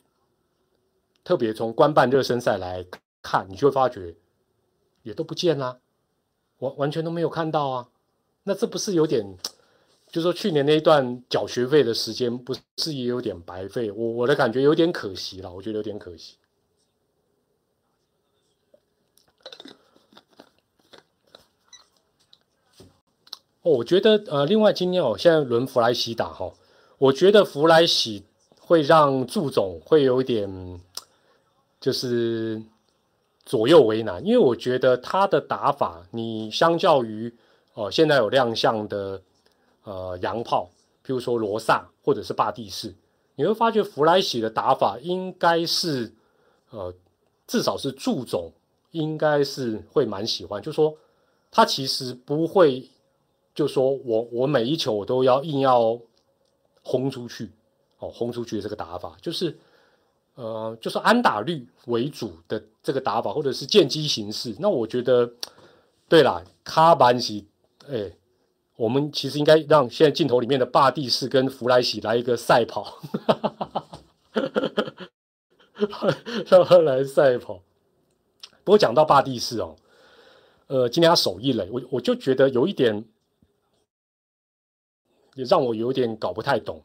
[1.26, 2.86] 特别从官办热身赛来
[3.22, 4.14] 看，你就会发觉
[5.04, 5.80] 也都不见啦，
[6.58, 7.90] 完完全都没有看到啊。
[8.44, 9.38] 那这不是有点，
[10.14, 13.92] 就说去年那一段缴学费的时间，不是也有点白费？
[13.92, 16.38] 我我的感觉有点可惜了，我觉得有点可惜。
[23.64, 26.54] 哦，我觉得呃，另外今天哦，现在轮弗莱西打哈，
[27.00, 28.24] 我觉得弗莱西
[28.60, 30.80] 会让祝总会有点。
[31.80, 32.64] 就是
[33.44, 37.34] 左右为难，因为我觉得他的打法，你相较于
[37.74, 39.22] 呃现在有亮相的
[39.84, 40.70] 呃洋炮，
[41.06, 42.94] 譬如说罗萨或者是巴蒂士，
[43.36, 46.14] 你会发觉弗莱喜的打法应该是
[46.70, 46.94] 呃
[47.48, 48.52] 至少是祝总
[48.92, 50.96] 应该是会蛮喜欢，就说
[51.52, 52.90] 他其实不会
[53.54, 56.00] 就说我我每一球我都要硬要
[56.82, 57.52] 轰出去，
[58.00, 59.58] 哦轰出去的这个打法，就是
[60.36, 64.56] 呃就是安打率为主的这个打法，或者是见机行事。
[64.60, 65.32] 那我觉得，
[66.08, 67.48] 对啦，卡班西，
[67.88, 68.12] 哎，
[68.76, 73.00] 我们其实应该让现在镜头里面的巴蒂士跟弗莱喜来一个赛跑，
[76.48, 77.62] 让他来赛跑。
[78.64, 79.76] 不过讲到巴蒂士哦。
[80.68, 83.06] 呃，今天他手一垒，我我就觉得有一点，
[85.36, 86.82] 也让我有点搞不太懂，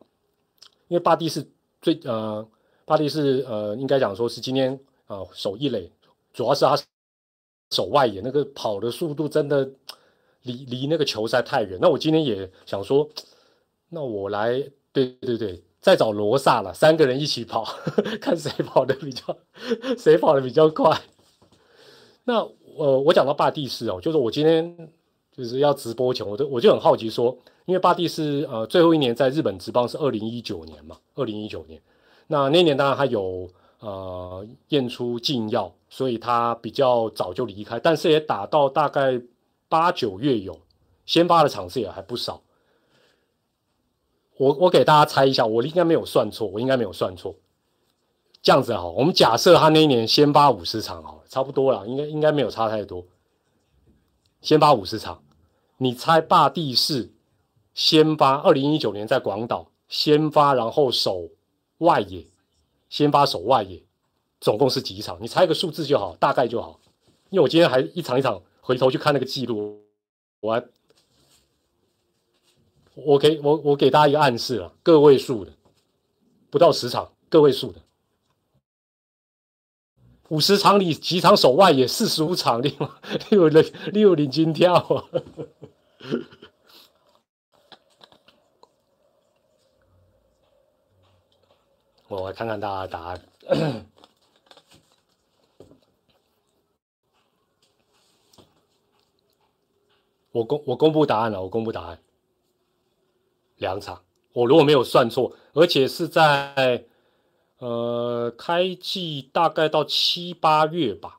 [0.89, 1.49] 因为巴蒂是
[1.81, 2.47] 最呃，
[2.85, 5.91] 巴蒂是呃，应该讲说是今天呃手一垒，
[6.35, 6.77] 主要是他
[7.71, 9.71] 手外野那个跑的速度真的
[10.49, 11.79] 离离那个球赛太远。
[11.81, 13.09] 那我今天也想说，
[13.91, 17.63] 那我来对对对，再找罗萨了，三个人一起跑，
[18.21, 19.37] 看谁跑的比较
[19.97, 21.01] 谁跑的比较快。
[22.25, 22.49] 那。
[22.79, 24.89] 呃，我讲到巴蒂斯哦，就是我今天
[25.37, 31.83] 就是要直播前，我都我就很好奇说，因为巴蒂斯呃最后一年在日本职棒是二零一九年嘛，二零一九年，
[32.29, 39.21] 那那年当然他有呃验出禁药，所以他比较早就离开，但是也打到大概
[39.69, 40.61] 八九月有
[41.07, 42.43] 先发的场次也还不少。
[44.37, 47.35] 我我给大家猜一下，我应该没有算错，我应该没有算错。
[48.41, 53.05] 这样子哈，我们假设他那一年先发五十场哈，差不多了，应该应该没有差太多。
[54.41, 55.23] 先发五十场，
[55.79, 57.13] 你猜霸地是
[57.75, 58.37] 先发？
[58.37, 61.29] 二零一九年在广岛先发，然后守
[61.79, 62.25] 外野，
[62.89, 63.83] 先发守外野，
[64.41, 65.19] 总共是几场？
[65.21, 66.79] 你猜个数字就好，大概就好。
[67.31, 69.83] 因为我今天还一场一场回头去看那个记录，
[70.41, 70.63] 我
[72.93, 75.55] 我给我我给大家一个暗示了，个位数的，
[76.51, 77.81] 不到十场，个位数的。
[80.29, 82.71] 五十场里几场守外也，四十五场 六
[83.31, 85.05] 六零六零金跳啊！
[92.09, 93.19] 我来看看大家答案。
[100.33, 101.99] 我公我公布答案了，我公布答案。
[103.57, 106.85] 两场，我如果没有算错，而且是在。
[107.61, 111.19] 呃，开季大概到七八月吧，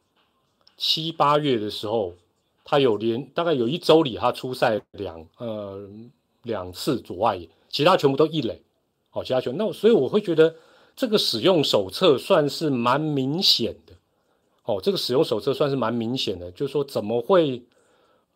[0.77, 2.13] 七八月的时候，
[2.63, 5.85] 他有连大概有一周里，他出赛两呃
[6.43, 8.61] 两次左外野，其他全部都一垒，
[9.11, 10.55] 哦，其他全那所以我会觉得
[10.95, 13.93] 这个使用手册算是蛮明显的，
[14.63, 17.61] 哦，这个使用手册算是蛮明显的，就是说怎么会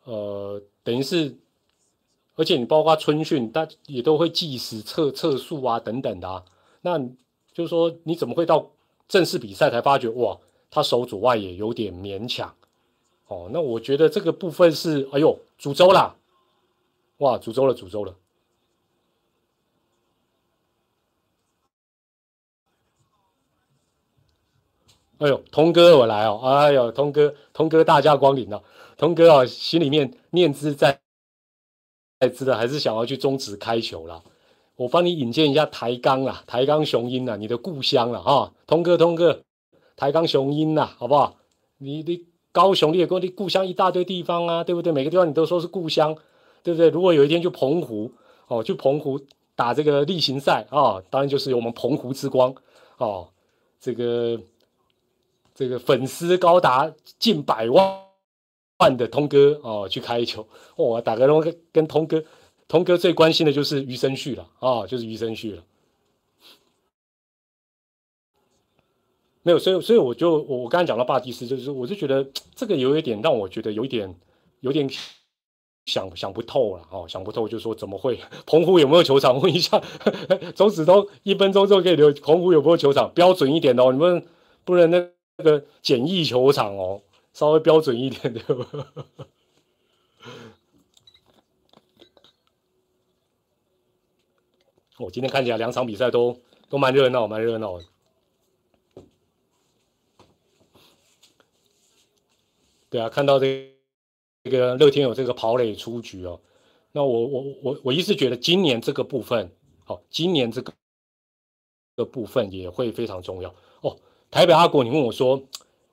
[0.04, 1.36] 呃等于是，
[2.36, 6.44] 而且你包括春训，他也都会计时测测速啊等等的啊，
[6.82, 7.10] 那。
[7.54, 8.72] 就是说，你怎么会到
[9.08, 10.40] 正式比赛才发觉哇，
[10.72, 12.52] 他手肘外也有点勉强
[13.28, 13.48] 哦？
[13.54, 16.16] 那我觉得这个部分是，哎呦，诅咒啦，
[17.18, 18.16] 哇，诅咒了，诅咒了！
[25.20, 28.64] 哎呦，通哥我来哦，哎呦，通哥，通哥大驾光临了，
[29.04, 30.98] 通哥啊，心里面念兹在
[32.22, 34.24] 在兹的，还是想要去中职开球了。
[34.78, 39.42] 我帮你引荐一下台钢啦，台钢雄鹰啦，你的故乡了哈，通哥通哥，
[39.98, 41.36] 台钢雄鹰啦，好不好？
[41.80, 44.94] 你你高雄列国你故乡一大堆地方啊，对不对？
[44.94, 46.16] 每个地方你都说是故乡，
[46.64, 46.88] 对不对？
[46.90, 48.10] 如果有一天去澎湖
[48.48, 49.20] 哦，去澎湖
[49.54, 52.56] 打这个例行赛啊，当然就是有我们澎湖之光
[53.00, 53.28] 哦，
[53.82, 54.40] 这个
[55.54, 56.90] 这个粉丝高达
[57.20, 58.00] 近百万
[58.78, 62.24] 换的通哥哦，去开球哦，打个龙跟通哥。
[62.68, 65.64] 通哥最关心的就是余生旭了啊，就是余生旭了。
[69.44, 74.16] 没有，所以所以我就我我刚才讲到巴蒂斯，就是我就觉得这个有一点让我觉得有一点
[74.62, 74.90] 有点
[75.86, 79.40] 想想不透了哦，想不透，就说怎么会 澎湖有没有球场？
[79.40, 79.80] 问一下，
[80.56, 83.12] 周子东一分钟之后可以留澎湖有没有球场？
[83.14, 84.26] 标准一点哦，你们
[84.64, 87.02] 不能那个简易球场哦，
[87.34, 88.42] 稍微标准一点的。
[95.00, 97.86] 我今天看起来两场比赛都都蛮热闹，蛮热闹的。
[102.90, 103.74] 对啊，看到这
[104.44, 106.40] 这个乐天有这个跑垒出局哦，
[106.92, 109.52] 那我我我我一直觉得今年这个部分，
[109.84, 110.72] 好，今年这个
[111.96, 114.00] 的部分也会非常重要哦。
[114.30, 115.42] 台北阿国，你问我说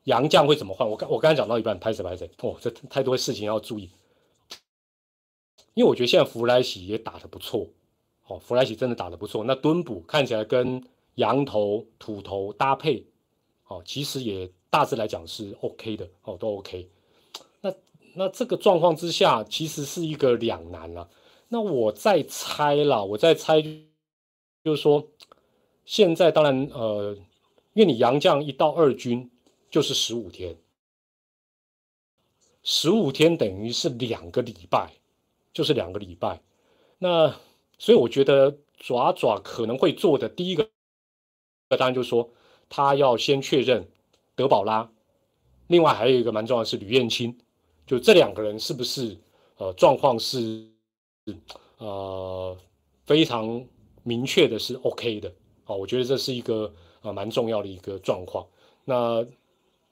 [0.04, 0.88] 杨将会怎么换？
[0.88, 2.30] 我刚我刚才讲到一半，拍谁拍谁？
[2.38, 3.90] 哦，这太多事情要注意，
[5.74, 7.68] 因为我觉得现在弗莱喜也打得不错。
[8.26, 9.42] 哦，弗莱奇真的打得不错。
[9.42, 10.82] 那蹲补看起来跟
[11.16, 13.04] 羊头、土头搭配，
[13.66, 16.88] 哦，其实也大致来讲是 OK 的，哦，都 OK。
[17.60, 17.74] 那
[18.14, 21.10] 那这个状况之下，其实是一个两难了。
[21.48, 23.60] 那我再猜啦，我再猜，
[24.62, 25.04] 就是说，
[25.84, 27.16] 现在当然呃，
[27.74, 29.28] 因为你杨将一到二军
[29.70, 30.56] 就是十五天，
[32.62, 34.92] 十五天等于是两个礼拜，
[35.52, 36.40] 就是两个礼拜。
[36.98, 37.35] 那
[37.78, 40.68] 所以我觉得爪爪可能会做的第一个，
[41.68, 42.28] 当然就是说
[42.68, 43.88] 他要先确认
[44.35, 44.90] 德保拉，
[45.68, 47.38] 另外还有一个蛮重要的是吕彦青，
[47.87, 49.16] 就这两个人是不是
[49.56, 50.68] 呃状况是
[51.78, 52.56] 呃
[53.06, 53.64] 非常
[54.02, 55.33] 明确的是 OK 的
[55.66, 58.46] 哦，我觉得这是一个呃蛮重要的一个状况。
[58.85, 59.24] 那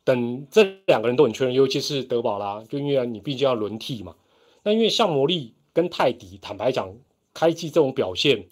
[0.09, 4.17] 等这两个人都很确认，尤其是德保拉，就因为你毕竟要轮替嘛。
[4.63, 6.97] 那因为像魔力跟泰迪，坦白讲，
[7.35, 8.49] 开季这种表现，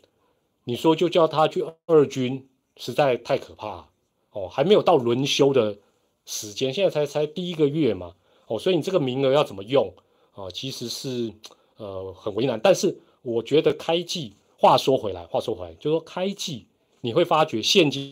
[0.64, 3.88] 你说就叫他去二军，实在太可怕
[4.32, 5.78] 哦，还没有到轮休的
[6.26, 8.14] 时间，现在才才第一个月嘛
[8.48, 9.90] 哦，所以你这个名额要怎么用
[10.34, 10.50] 啊？
[10.52, 11.32] 其实是
[11.78, 12.60] 呃很为难。
[12.62, 14.34] 但是我觉得开季。
[14.58, 16.66] 话说回来，话说回来，就说开季
[17.02, 18.10] 你会发觉现阶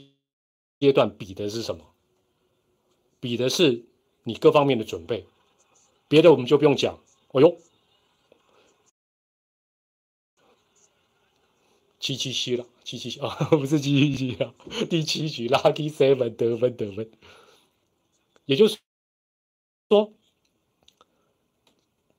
[0.79, 1.83] 阶段比的是什么？
[3.25, 3.87] 比的是
[4.25, 5.25] 你各方面的准备，
[6.09, 7.01] 别的我们就不用讲。
[7.29, 7.57] 哎呦，
[11.99, 14.55] 七七七了，七七七啊， 不是七七七啊，
[14.91, 17.11] 第七局 lucky seven 得分得分，
[18.45, 18.77] 也就是
[19.89, 20.13] 说，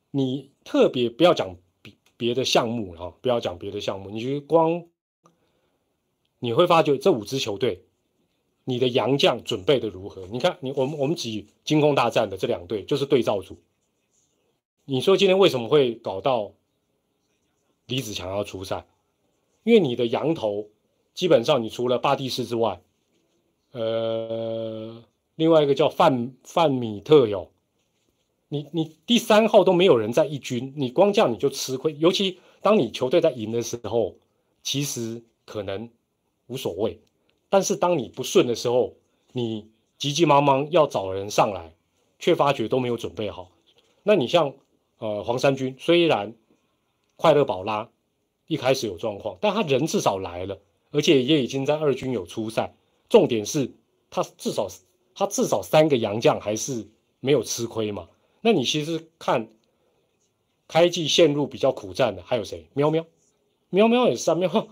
[0.10, 1.56] 你特别不要讲。
[2.18, 4.88] 别的项目啊，不要讲别的项目，你就光
[6.39, 7.86] 你会发觉这五支球队，
[8.65, 10.28] 你的洋将准备的如何？
[10.28, 13.58] 你看，你我们我们挤金空大战的这两队就是对照组。
[14.84, 16.51] 你说今天为什么会搞到
[17.86, 18.86] 李子强要出赛？
[19.63, 20.67] 因为你的羊头
[21.13, 22.82] 基本上你除了巴蒂斯之外，
[23.71, 25.04] 呃，
[25.36, 27.49] 另外一个叫范范米特哟。
[28.47, 31.95] 你你第三号都没有人在一军，你光这样你就吃亏。
[31.97, 34.15] 尤其当你球队在赢的时候，
[34.62, 35.89] 其实可能
[36.45, 36.99] 无所谓；
[37.56, 38.96] 但是当你不顺的时候，
[39.32, 41.74] 你急急忙忙要找人上来，
[42.20, 43.50] 却发觉都没有准备好。
[44.04, 44.56] 那你像
[44.98, 46.36] 呃黄山军，虽然
[47.15, 47.89] 快乐宝拉
[48.48, 50.60] 一开始有状况，但他人至少来了，
[50.91, 52.76] 而且也已经在二军有出赛。
[53.08, 53.72] 重点是
[54.10, 54.68] 他至少
[55.13, 56.86] 他至少三个洋将还是
[57.22, 58.10] 没有吃亏嘛。
[58.41, 59.48] 那你其实看
[60.68, 62.68] 开季陷入比较苦战的还有谁？
[62.74, 63.06] 喵喵，
[63.70, 64.36] 喵喵也是啊。
[64.36, 64.68] 喵，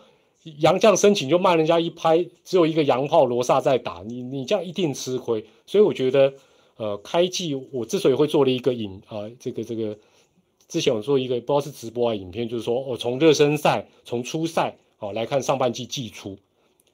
[0.59, 5.45] 杨将申请就慢人家一拍，只有一个洋炮罗萨在打你，你这样一定吃亏。
[5.65, 6.33] 所以我觉得，
[6.77, 9.97] 呃，开季我之所以会做了一个影啊，这个这个
[10.67, 16.37] 之前我做一个不知道是直播啊影片，就是说我从热身赛从初赛哦来看上半季季初，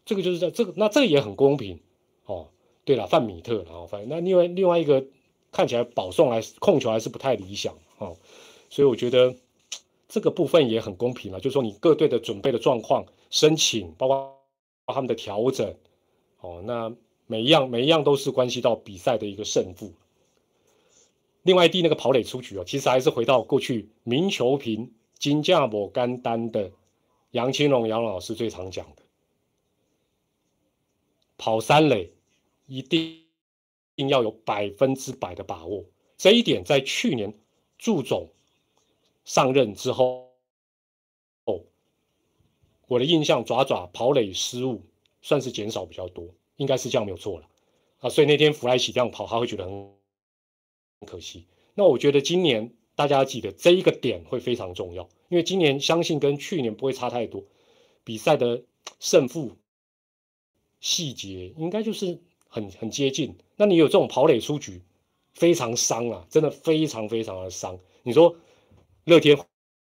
[0.05, 1.79] 这个就是在这个那这个也很公平
[2.25, 2.47] 哦。
[2.85, 5.05] 对了，范米特然后范那另外另外一个。
[5.51, 8.15] 看起来保送还是控球还是不太理想哦，
[8.69, 9.33] 所以我觉得
[10.07, 14.39] 这个部分也很公平了，就是说你各队的准备的状况、申请，包括
[14.87, 15.75] 他们的调整，
[16.39, 16.95] 哦，那
[17.27, 19.93] 每一样每一样都是关系到比赛的一个胜负。
[21.43, 26.71] 另外，第那个跑垒出局哦，其实还是回到过去名球评金价某干单的
[27.31, 29.03] 杨青龙杨老师最常讲的，
[31.37, 32.11] 跑三垒
[32.67, 33.17] 一定。
[33.95, 35.83] 一定要有百分之百的把握，
[36.17, 37.37] 这一点在去年
[37.77, 38.29] 祝总
[39.25, 40.28] 上任之后，
[42.89, 44.82] 我的印象爪爪跑垒失误
[45.21, 47.47] 算是减少比较多，应该是这样没有错了
[47.99, 48.10] 啊。
[48.10, 49.71] 所以那天弗莱喜这样跑，他会觉得很
[50.99, 51.45] 很可惜。
[51.75, 57.45] 那我觉得今年大家要记得这一个点会非常重要，因为今年相信跟去年不会差太多，
[58.04, 58.63] 比赛的
[58.99, 59.56] 胜负
[60.82, 62.19] 细节应该就是。
[62.52, 64.82] 很很接近，那你有这种跑垒出局，
[65.36, 67.80] 非常伤啊，真的非常非常的伤。
[68.02, 68.36] 你说
[69.04, 69.45] 乐天会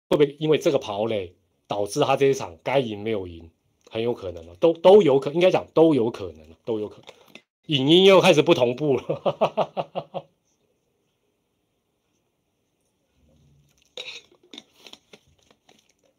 [0.09, 1.33] 不会因为这个跑垒
[1.71, 3.49] 导致他这一场该赢没有赢？
[3.89, 7.05] 很有可能了，都都有可，应该讲都有可能了，都有可能。
[7.67, 10.25] 影音又开始不同步了，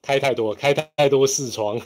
[0.01, 1.79] 开太多，开太多视窗。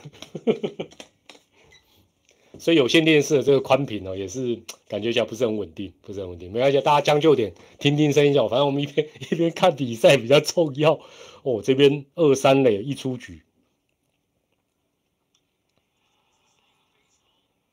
[2.59, 6.51] 所以有线电视的这个宽频哦，也是感觉起来不是很稳定，不是很稳定。
[6.51, 8.49] 没关系，大家将就点，听听声音就好。
[8.49, 10.99] 反正我们一边 一边看比赛比较重要
[11.43, 11.61] 哦。
[11.63, 13.43] 这边二三垒一出局，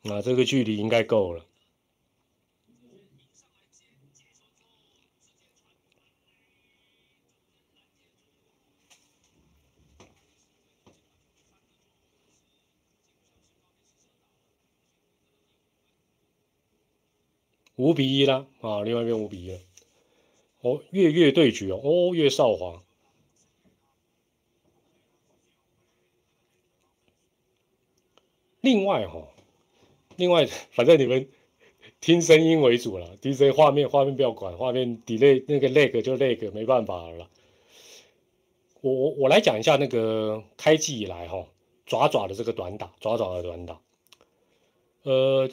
[0.05, 1.45] 那这个距离应该够了。
[17.75, 19.59] 五比一啦，啊，另外一边五比一了。
[20.61, 22.83] 哦，月月对决哦，哦，岳少华。
[28.61, 29.32] 另外哈，
[30.17, 31.27] 另外，反正你们
[32.01, 37.29] 听声音为主了，DJ 画面画面不要管，画面 delay 那个 lag 就 lag，没办法了。
[38.81, 41.47] 我我我来讲一下那个开季以来哈
[41.85, 43.79] 爪爪的这个短打，爪爪的短打。
[45.03, 45.49] 呃，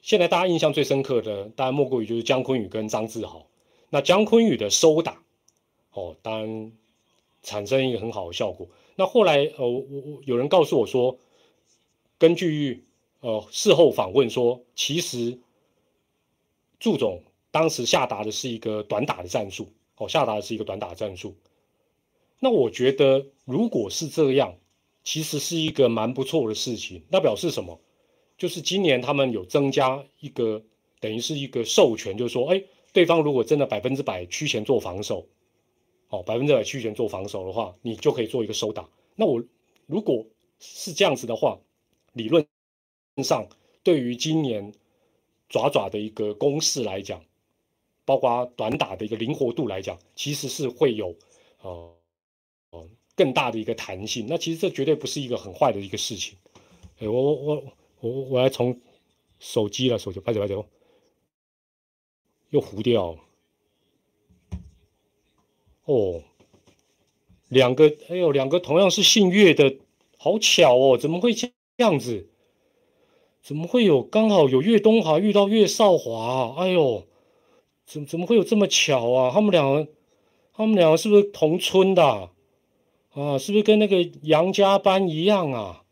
[0.00, 3.46] 现在大家印象最深刻的，当然莫过于就是姜昆宇跟张志豪。
[3.90, 5.22] 那姜昆宇的收打，
[5.92, 6.72] 哦，当然
[7.42, 8.68] 产生一个很好的效果。
[8.96, 11.18] 那后来，呃，我我有人告诉我说，
[12.18, 12.84] 根据
[13.24, 15.38] 呃事后访问说，其实
[16.78, 21.34] 祝总当时下达的是一个短打的战术，哦，下达的是一个短打战术。
[22.38, 24.54] 那我觉得，如果是这样，
[25.02, 27.02] 其实是一个蛮不错的事情。
[27.08, 27.80] 那表示什么？
[28.36, 30.62] 就是今年他们有增加一个，
[31.00, 32.62] 等于是一个授权，就是说，哎，
[32.92, 35.26] 对方如果真的百分之百趋前做防守，
[36.10, 38.86] 哦，百分之百趋前做防守的话，你就可以做一个收打。
[39.16, 39.42] 那我
[39.86, 40.26] 如果
[40.58, 41.58] 是这样子的话，
[42.12, 42.44] 理论
[43.22, 43.46] 上
[43.82, 44.72] 对于今年
[45.48, 47.22] 爪爪的一个攻势来讲，
[48.04, 51.14] 包括短打的一个灵活度来讲，其实是会有，
[51.60, 51.94] 呃。
[53.16, 56.36] 更大的一个弹性，那其实这绝对不是一个很坏的一个事情。
[56.98, 57.64] 哎，我我我
[58.00, 58.80] 我我来从
[59.38, 60.66] 手机了，手机拍走拍走，
[62.50, 63.16] 又糊掉。
[65.84, 66.24] 哦，
[67.46, 69.76] 两个，哎呦，两个同样是姓岳的，
[70.16, 72.26] 好巧哦，怎么会这样子？
[73.44, 76.54] 怎么会有刚好有岳东华遇到岳少华？
[76.56, 77.04] 哎呦，
[77.84, 79.30] 怎怎么会有这么巧啊？
[79.30, 79.86] 他们两个，
[80.54, 82.30] 他们两个是不是同村的？
[83.12, 85.82] 啊，是不是跟那个杨家班一样啊？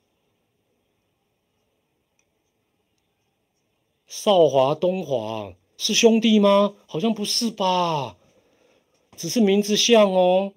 [4.07, 6.75] 少华、东华是兄弟吗？
[6.87, 8.17] 好像不是吧，
[9.15, 10.55] 只是名字像哦。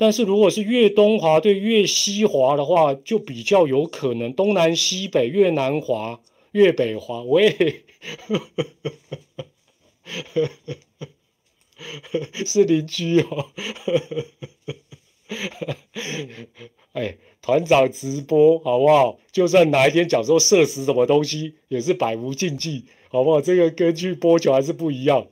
[0.00, 6.18] 但是如果是粤东华对粤西华的话，就比较有可能东南西北，粤南华、
[6.52, 7.84] 粤北华，喂，
[12.46, 13.50] 是邻居哦。
[16.94, 19.18] 哎，团长直播好不好？
[19.30, 23.42] 就算哪一天讲说射死什么东西，也是百无禁忌，好不好？
[23.42, 25.26] 这个根据播球还是不一样。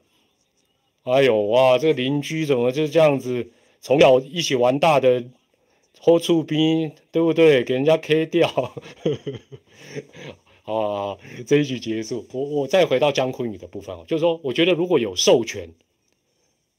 [1.04, 3.48] 哎呦哇，这个邻居怎么就这样子？
[3.80, 5.24] 从小一起玩大的，
[5.98, 7.64] 后处兵对不对？
[7.64, 8.48] 给人家 K 掉。
[10.64, 11.16] 啊，
[11.46, 15.70] 这一局结束，我我再回到姜昆宇的部分啊，就是说，我觉得如果有授权，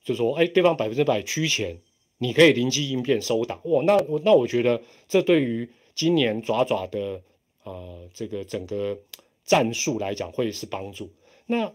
[0.03, 1.77] 就说哎，对方百分之百趋前。
[2.21, 7.21] 你可以灵机应变收档哇，那我那我觉得这对于今年爪爪的
[7.63, 8.97] 呃这个整个
[9.45, 11.09] 战术来讲会是帮助。
[11.45, 11.73] 那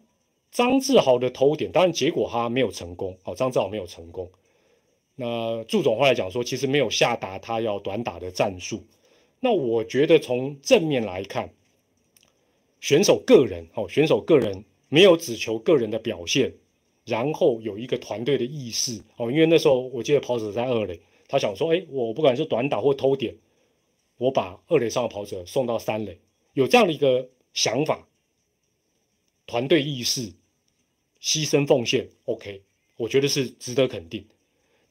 [0.53, 4.31] 张志豪的偷点，当然结果他没有成功，哦，张志豪没有成功。
[5.17, 8.85] 那祝总后来讲说，其实没有下达他要短打的战术。
[9.41, 11.53] 那我觉得从正面来看，
[12.81, 16.53] 选手个人哦，选手个人没有只求个人的表现。
[17.05, 20.99] 然后有一个团队的意识哦，因为那时候我记得跑者在二垒，
[21.29, 23.37] 他想说，哎，我不管是短打或偷点，
[24.17, 26.19] 我把二垒上的跑者送到三垒，
[26.55, 28.09] 有这样的一个想法，
[29.47, 30.33] 团队意识，
[31.21, 32.63] 牺牲奉献，OK，
[32.97, 34.27] 我觉得是值得肯定。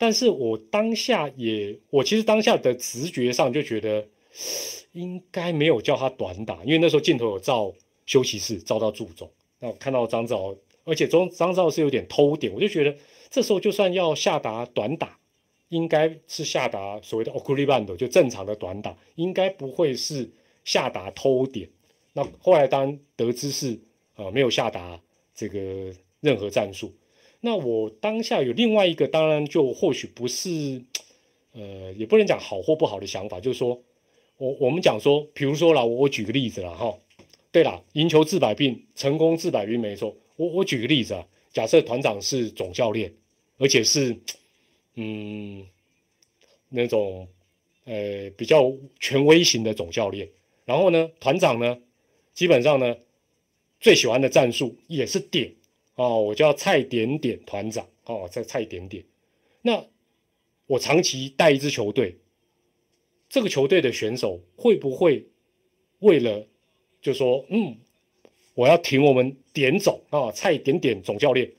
[0.04, 4.06] 但是我当下也，我其实当下的直觉上就觉得，
[4.92, 7.74] 应该没有叫他短打，因为那时候镜头有照
[8.06, 10.54] 休息室，照到祝总，那我看到张志豪。
[10.84, 12.94] 而且张张兆是有点偷点，我就觉得
[13.30, 15.18] 这时候就算要下达短打，
[15.70, 20.30] 应该是下达所谓的 o c u l i band，就正常的短打，应该不会是
[20.66, 21.70] 下达偷点。
[22.12, 23.80] 那后来当得知是
[24.18, 25.00] 呃没有下达
[25.34, 26.94] 这个任何战术。
[27.46, 30.82] 那我当下有另外一个，当然就或许不是
[31.52, 33.84] 呃也不能讲好或不好的想法，就是说
[34.38, 36.98] 我我们讲说，比如说啦，我我举个例子了哈，
[37.52, 40.16] 对了，赢球治百病，成功治百病没错。
[40.38, 43.14] 我我举个例子啊，假设团长是总教练，
[43.58, 44.18] 而且是
[44.96, 45.68] 嗯
[46.70, 47.28] 那种
[47.84, 48.72] 呃比较
[49.02, 50.30] 权威型的总教练，
[50.64, 51.78] 然后呢，团长呢
[52.34, 52.96] 基本上呢
[53.82, 55.52] 最喜欢的战术也是点
[55.96, 59.04] 哦，我叫蔡点点团长哦，在蔡点点。
[59.62, 59.86] 那
[60.66, 62.18] 我长期带一支球队，
[63.30, 65.28] 这个球队的选手会不会
[66.00, 66.48] 为了
[67.02, 67.78] 就说嗯？
[68.56, 71.52] 我要停我们点总啊，蔡点点总教练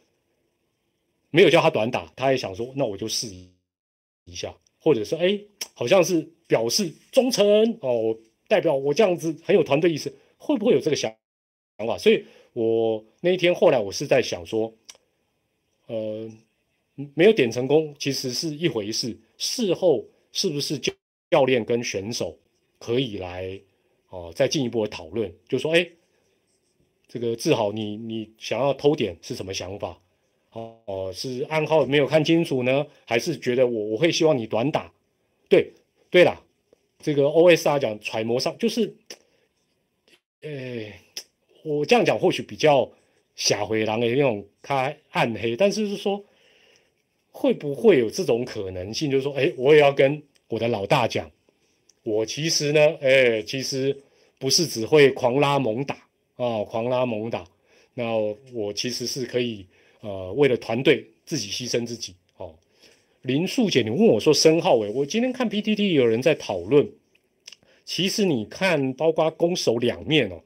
[1.31, 3.27] 没有叫他短打，他也想说，那我就试
[4.27, 5.41] 一下，或者说，哎，
[5.75, 7.45] 好像是表示忠诚
[7.81, 8.17] 哦，
[8.47, 11.13] 代表我这样子很有团队意识，会不会有这个想
[11.79, 11.99] 想法？
[11.99, 12.25] 所以
[12.55, 14.73] 我那一天后来我是在想说，
[15.87, 16.31] 呃，
[17.15, 20.91] 没有点成功其实是一回事，事后是不是教
[21.31, 22.39] 教练跟选手
[22.79, 23.61] 可以来？
[24.11, 25.91] 哦再进一步的讨论，就说哎，
[27.09, 30.01] 这个志豪你你想要偷点是什么想法？
[30.53, 34.93] 哦是暗号没有看清楚呢，还是觉得我我会希望你短打？
[35.49, 35.73] 对
[36.11, 36.41] 对啦，
[37.01, 38.95] 这个 OSR 讲揣摩上就是，
[40.43, 40.93] 呃，
[41.65, 42.89] 我这样讲或许比较
[43.35, 46.25] 下回狼的那种开暗黑，但是是说
[47.33, 49.11] 会不会有这种可能性？
[49.11, 51.31] 就是说，哎，我也要跟我的老大讲，
[52.05, 53.99] 我其实呢，哎，其实
[54.39, 55.97] 不是只会狂拉猛打
[56.37, 57.45] 啊，狂拉猛打，
[57.95, 58.17] 那
[58.53, 59.67] 我其实是可以。
[60.07, 62.55] 呃，为了团队自己牺牲自己，哦，
[63.23, 66.87] 林素姐，你问我说申浩伟，我今天看 PTT 有人在讨论，
[67.87, 70.43] 其实你看，包括攻守两面哦，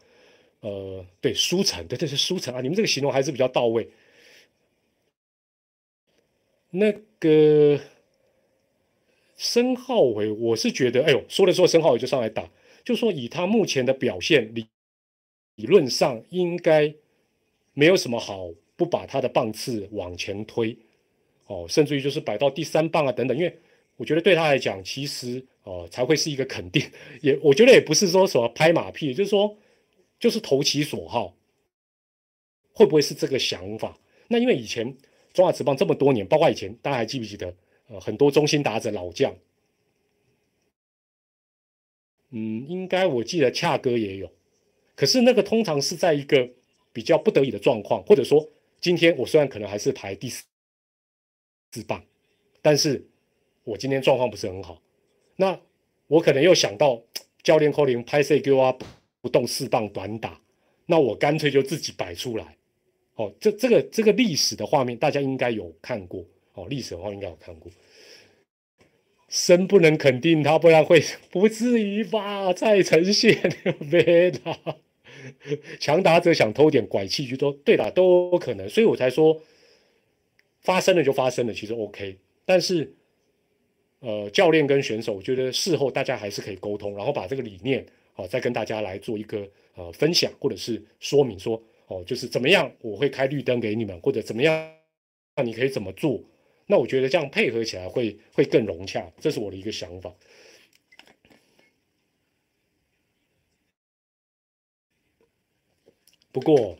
[0.69, 3.89] 呃，对，舒城，对，这是舒城啊，你们这个形容还是比较到位。
[6.71, 7.81] 那个
[9.37, 12.49] 申浩伟，我是觉得，哎呦，说了说申浩伟就上来打，
[12.85, 14.67] 就说以他目前的表现，理
[15.57, 16.95] 理论上应该
[17.75, 18.51] 没有什么好。
[18.79, 20.79] 不把他的棒次往前推，
[21.47, 23.53] 哦，甚至于就是摆到第三棒啊等等，因为
[23.97, 26.89] 我觉得对他来讲，其实哦才会是一个肯定，
[27.21, 29.59] 也我觉得也不是说什么拍马屁，就是说
[30.19, 31.35] 就是投其所好，
[32.73, 33.99] 会不会是这个想法？
[34.29, 34.97] 那因为以前
[35.33, 37.55] 中华职棒这么多年，包括以前大家还记不记得，
[37.89, 39.35] 呃，很多中心打者老将，
[42.31, 44.31] 嗯，应该我记得恰哥也有，
[44.95, 46.51] 可是那个通常是在一个
[46.93, 48.49] 比较不得已的状况，或者说。
[48.81, 50.45] 今天我虽然可能还是排第四
[51.73, 52.01] 四棒，
[52.63, 53.05] 但是
[53.65, 54.81] 我今天状况不是很好，
[55.35, 55.61] 那
[56.07, 57.03] 我可能又想到
[57.43, 58.79] 教练扣零拍 C 给我
[59.21, 60.41] 不动四棒短打，
[60.87, 62.57] 那我干脆就自己摆出来。
[63.15, 67.71] 哦，这这个这个历史的画面大家应该有看过哦，历史的话应该有看过。
[69.29, 72.53] 生不能肯定他，不然会不至于吧？
[72.53, 73.37] 再呈现
[73.91, 74.79] 没了。
[75.79, 79.43] 强打者想偷点拐气，就说对的都有可能，所以我才说
[80.61, 82.17] 发生了就发生了，其实 OK。
[82.47, 82.95] 但是，
[84.01, 87.85] 呃，教练跟选手，我觉得事后大家还是可以沟通，然后把这个理念
[88.19, 94.75] 哦，再跟大家来做一个呃分享，或者是说明说哦，就是怎么样我会开绿灯给你们，或者怎么样
[95.37, 96.21] 那你可以怎么做？
[96.67, 100.13] 那我觉得这样配合起来会会更融洽，这是我的一个想法。
[106.33, 106.77] 不过，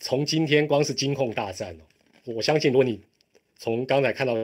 [0.00, 1.84] 从今天光是金控大战哦，
[2.24, 3.00] 我相信如果你
[3.56, 4.34] 从刚才看到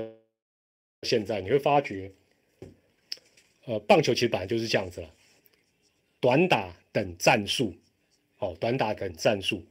[1.02, 2.12] 现在，你会发觉，
[3.66, 5.10] 呃，棒球其实本来就是这样子了，
[6.18, 7.74] 短打等战术，
[8.38, 9.62] 哦，短打等战术，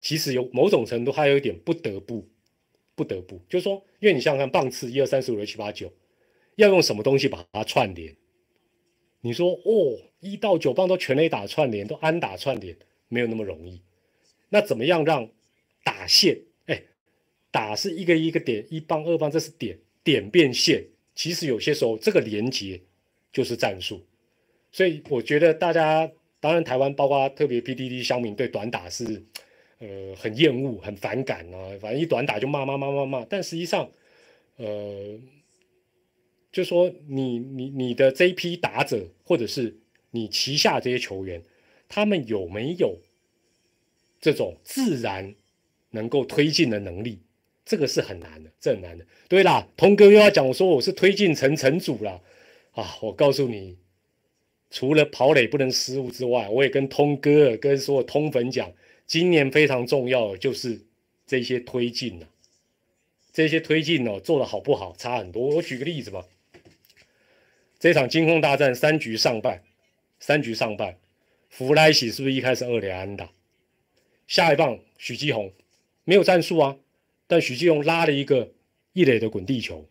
[0.00, 2.26] 其实有某种程度还有一点不得不，
[2.94, 5.92] 不得不，就是说，因为你想想看，棒次一二三四五六七八九，
[6.56, 8.16] 要用什么东西把它串联？
[9.20, 10.00] 你说哦。
[10.22, 12.76] 一到九棒都全垒打串联，都安打串联，
[13.08, 13.80] 没有那么容易。
[14.50, 15.26] 那怎么样让
[15.82, 16.38] 打线？
[16.66, 16.82] 哎，
[17.50, 20.84] 打是一个一个点，一棒二棒，这是点点变线。
[21.14, 22.78] 其实有些时候这个连接
[23.32, 24.04] 就是战术。
[24.72, 26.10] 所以我觉得大家，
[26.40, 29.22] 当然台湾包括特别 PDD 乡民对短打是
[29.78, 33.24] 呃很厌恶、很反感啊，反正一短打就骂骂骂骂骂。
[33.24, 33.90] 但实际上，
[34.56, 35.18] 呃，
[36.52, 39.76] 就说你你你的这一批打者或者是。
[40.12, 41.40] 你旗下这些球员，
[41.88, 42.98] 他们有没有
[44.20, 45.32] 这种自然
[45.90, 47.20] 能够推进的能力？
[47.64, 49.06] 这个是很难的，这很难的。
[49.28, 52.20] 对啦，通哥又要讲我说我是推进成成主了
[52.72, 52.96] 啊！
[53.02, 53.78] 我告诉你，
[54.70, 58.72] 除了跑垒不能失误之外，我也跟通哥跟所有通粉讲，
[59.06, 60.80] 今年非常重要的就是
[61.26, 62.28] 这些推进了，
[63.32, 65.56] 这些推进哦做的好不好差很多。
[65.56, 66.24] 我举个例子吧，
[67.78, 69.62] 这场金控大战三局上半。
[70.22, 70.98] 三局上半，
[71.48, 73.32] 弗莱喜是不是一开始二连安打？
[74.28, 75.50] 下一棒许基宏
[76.04, 76.76] 没有战术啊，
[77.26, 78.52] 但许基宏拉了一个
[78.92, 79.88] 一垒的滚地球，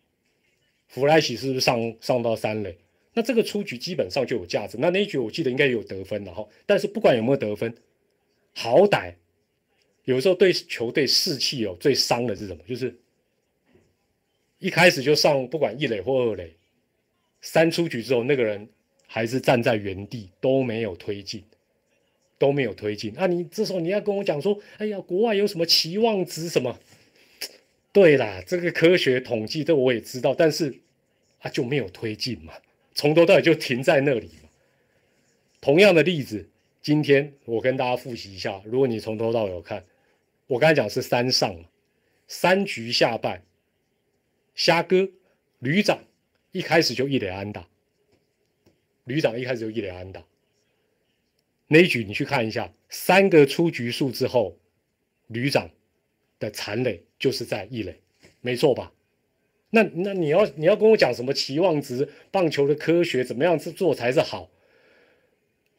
[0.90, 2.76] 弗莱喜是不是上上到三垒？
[3.14, 4.76] 那这个出局基本上就有价值。
[4.78, 6.46] 那那一局我记得应该有得分的哈。
[6.66, 7.74] 但是不管有没有得分，
[8.52, 9.14] 好歹
[10.04, 12.62] 有时候对球队士气哦最伤的是什么？
[12.68, 12.94] 就是
[14.58, 16.52] 一开始就上不管一垒或二垒，
[17.40, 18.68] 三出局之后那个人。
[19.12, 21.42] 还是站在原地都没有推进，
[22.38, 23.12] 都没有推进。
[23.16, 26.78] 那你这时候你要跟我讲说，哎呀，国外有什么期望值什么？
[27.92, 30.80] 对啦，这个科学统计这我也知道，但是
[31.40, 32.54] 啊就没有推进嘛，
[32.94, 34.48] 从头到尾就停在那里嘛。
[35.60, 36.48] 同样的例子，
[36.80, 39.84] 今天我跟大家复习一下，如果你从头到尾有看，
[40.46, 41.64] 我刚才讲是三上嘛，
[42.28, 43.42] 三局下半，
[44.54, 45.08] 虾哥
[45.58, 46.04] 旅长
[46.52, 47.68] 一开始就一垒安打。
[49.04, 50.24] 旅长一开始就一垒安打。
[51.66, 54.56] 那一局你去看一下，三个出局数之后，
[55.26, 55.70] 旅长
[56.38, 58.00] 的残垒就是在异垒，
[58.40, 58.92] 没错吧？
[59.70, 64.50] 那那你要你要跟我讲什么期望值、棒球的科学怎么样子做才是好？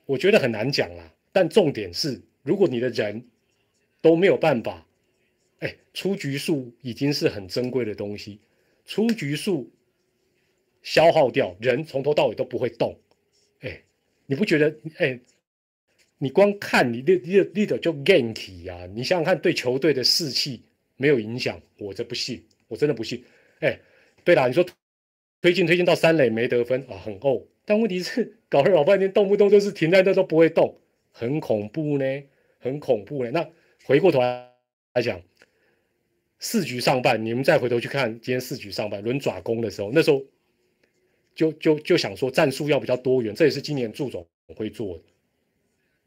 [0.06, 1.14] 我觉得很难讲啦。
[1.34, 3.26] 但重点是，如果你的人
[4.00, 4.88] 都没有办法，
[5.60, 8.40] 哎，出局数已经是很珍贵的东西，
[8.86, 9.70] 出局数
[10.82, 12.98] 消耗掉，人从头到尾都不会动，
[13.60, 13.82] 哎，
[14.28, 14.74] 你不觉得？
[15.00, 15.20] 哎。
[16.24, 18.88] 你光看你 lead lead 就 ganky 呀！
[18.94, 20.62] 你想想看，对球队的士气
[21.02, 23.24] 没有影响，我这不信，我真的不信。
[23.60, 23.80] 哎，
[24.24, 24.64] 对了，你说
[25.42, 27.44] 推进推进到三垒没得分啊，很怄。
[27.66, 30.78] 但问题是搞了老半天，动不动就是停在那都不会动，
[31.12, 32.06] 很恐怖呢，
[32.60, 33.32] 很恐怖呢。
[33.32, 33.50] 那
[33.86, 34.48] 回过头来
[34.94, 35.20] 来讲，
[36.38, 40.24] 四局上半，你们再回头去看今天四局上半轮爪攻的时候，那时候
[41.34, 45.04] 就就就想说战术要比较多元，这也是今年祝总会做的。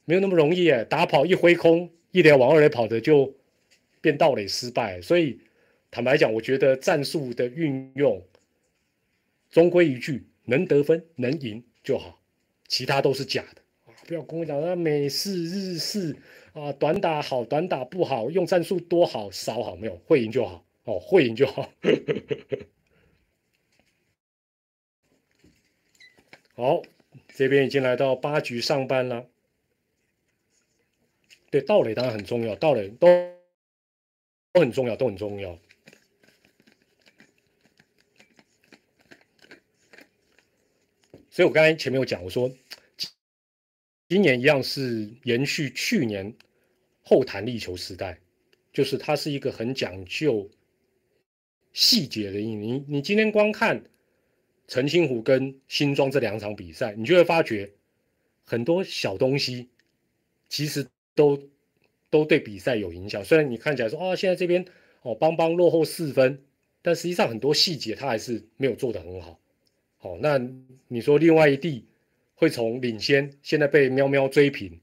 [0.04, 3.34] 没有那么容易哎，打跑一挥空，一连往二垒跑的就
[4.04, 5.00] 变道垒失败。
[5.00, 5.40] 所以
[5.90, 8.22] 坦白讲，我觉得战术的运用
[9.50, 12.20] 终归一句，能得分能赢就好，
[12.68, 13.96] 其他都是假的啊！
[14.06, 16.14] 不要跟我讲那美式日式
[16.52, 21.72] 啊，短打好，短打不好，用战术多好少好没有，会赢就好哦，会赢就好。
[26.56, 26.82] 好，
[27.34, 29.26] 这边已经来到八局上半了。
[31.50, 33.06] 对，道垒当然很重要，道垒都
[34.54, 35.58] 都很重要，都很重要。
[41.28, 42.48] 所以我刚才前面有讲，我说
[44.08, 46.32] 今年一样是延续去年
[47.02, 48.20] 后弹力球时代，
[48.72, 50.48] 就是它是一个很讲究
[51.72, 52.38] 细节的。
[52.38, 53.84] 你你今天光看
[54.68, 57.72] 陈清湖跟新庄这两场比赛，你就会发觉
[58.44, 59.68] 很多小东西
[60.48, 60.86] 其实。
[61.16, 61.40] 都
[62.14, 63.24] 都对比赛有影响。
[63.24, 64.64] 虽然你看起来说啊，现在这边
[65.02, 66.44] 哦邦邦落后四分，
[66.80, 69.40] 但实际上很多细节他还是没有做得很好。
[69.96, 70.40] 好，那
[70.86, 71.88] 你说另外一地
[72.36, 74.80] 会从领先，现在被喵喵追平，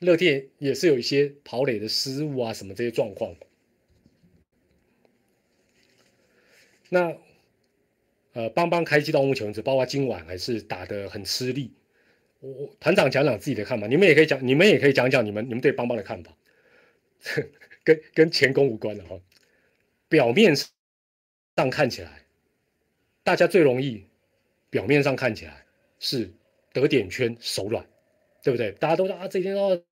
[0.00, 3.34] 乐天也是有一些跑垒的失误啊，什么这些状况。
[6.90, 7.16] 那
[8.34, 11.72] 呃邦邦开机到目前为止，包括今晚还是打得很吃力。
[12.44, 16.36] 我团长讲讲自己的看法，你们也可以讲，你们也可以讲讲你们你们对邦邦的看法，
[17.82, 19.18] 跟跟前功无关的哈。
[20.08, 22.26] 表面上看起来，
[23.22, 24.04] 大家最容易
[24.68, 25.64] 表面上看起来
[25.98, 26.30] 是
[26.72, 27.84] 得点圈手软，
[28.42, 28.72] 对不对？
[28.72, 29.82] 大家都说啊，这一天哦，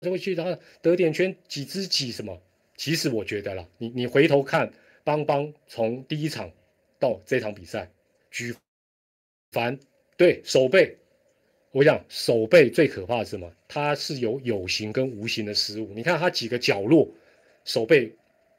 [0.00, 2.40] 就会去他得点圈几只几什么？
[2.76, 4.72] 其实我觉得啦，你你回头看
[5.02, 6.48] 邦邦从第一场
[7.00, 7.90] 到这场比赛，
[8.30, 8.54] 举
[9.50, 9.76] 凡
[10.16, 10.96] 对手背。
[11.74, 13.52] 我讲手背最可怕的是什么？
[13.66, 15.92] 它是有有形跟无形的失误。
[15.92, 17.12] 你看它几个角落，
[17.64, 18.12] 手背，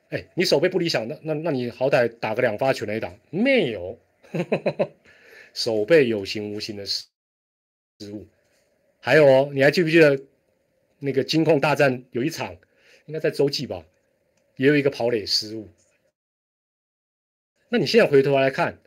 [0.09, 3.97] 哎，你手背不理想，那那那你好歹打个两发全垒打，没有，
[5.55, 7.05] 手背有形无形的失
[8.01, 8.27] 失误。
[8.99, 10.21] 还有哦，你还记不记得
[10.99, 12.57] 那个金控大战有一场，
[13.05, 13.85] 应该在洲际吧，
[14.57, 15.69] 也有一个跑垒失误。
[17.69, 18.77] 那你现在回头来看，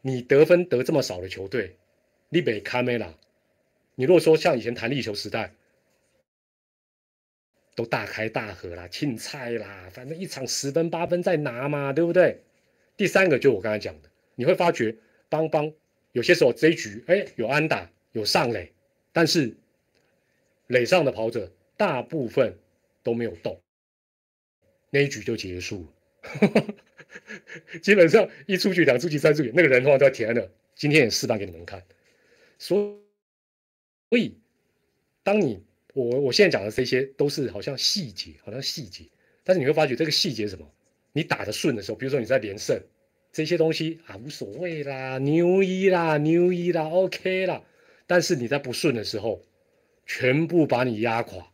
[0.00, 1.76] 你得分得这么少的球队，
[2.28, 3.14] 你被卡梅拉。
[4.02, 5.54] 你如果说像以前弹力球时代，
[7.76, 12.42] 都大开大合啦，庆菜啦，反正一场十分八分再拿嘛，对不对？
[12.96, 14.96] 第三个就我刚才讲的，你会发觉
[15.28, 15.72] 邦邦
[16.10, 18.72] 有些时候这一局哎有安打有上垒，
[19.12, 19.56] 但是
[20.66, 22.58] 垒上的跑者大部分
[23.04, 23.62] 都没有动，
[24.90, 25.86] 那一局就结束。
[27.80, 30.50] 基本上一出局两出局三出局，那个人通常都要填的。
[30.74, 31.80] 今天也示范给你们看，
[32.58, 33.00] 所。
[34.12, 34.36] 所以，
[35.22, 35.58] 当你
[35.94, 39.06] 我我现在讲的这些都是好像细节，好像细节，
[39.42, 40.70] 但是你会发觉这个细节什么？
[41.14, 42.78] 你打的顺的时候，比如说你在连胜，
[43.32, 47.64] 这些东西啊无所谓啦，牛一啦，牛一啦，OK 啦。
[48.06, 49.40] 但是你在不顺的时候，
[50.04, 51.50] 全部把你压垮，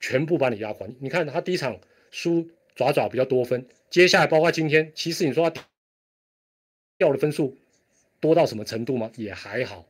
[0.00, 0.88] 全部把你压垮。
[1.00, 1.78] 你看他第一场
[2.10, 5.68] 输爪爪比较多分，接下来包括今天，其实你说他
[6.96, 7.58] 掉的分数
[8.20, 9.12] 多到什么程度吗？
[9.16, 9.86] 也还好。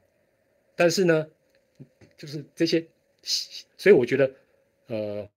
[0.80, 1.28] 但是呢，
[2.16, 2.82] 就是这些，
[3.76, 4.34] 所以我觉得，
[4.86, 5.28] 呃，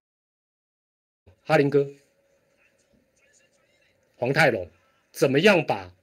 [1.43, 1.85] 哈林哥、
[4.15, 4.65] 黄泰龙
[5.11, 5.93] 怎么样把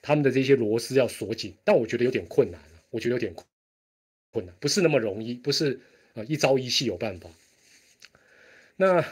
[0.00, 1.54] 他们的这些螺丝要锁紧？
[1.62, 3.34] 但我觉得有点困难我觉得有点
[4.32, 5.78] 困难，不是那么容易，不是
[6.14, 7.28] 呃一朝一夕有办法。
[8.76, 9.04] 那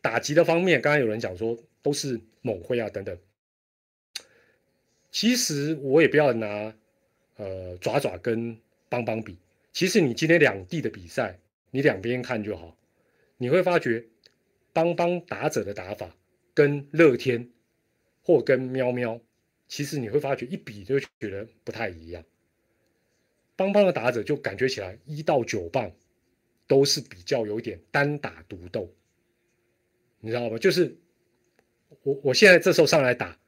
[0.00, 3.16] 打击的方面，刚刚有人讲说都是猛挥啊等等，
[5.12, 6.74] 其实我也不要拿
[7.36, 8.58] 呃爪爪跟
[8.92, 9.38] 邦邦比，
[9.72, 11.38] 其实你今天两地的比赛，
[11.70, 12.76] 你两边看就好，
[13.38, 14.04] 你会发觉
[14.74, 16.14] 邦邦打者的打法
[16.52, 17.48] 跟乐天
[18.22, 19.18] 或跟喵喵，
[19.66, 22.22] 其实你会发觉一比就觉得不太一样。
[23.56, 25.90] 邦邦的打者就感觉起来一到九棒
[26.66, 28.94] 都是比较有点单打独斗，
[30.20, 30.58] 你知道吗？
[30.58, 30.94] 就是
[32.02, 33.38] 我我现在这时候上来打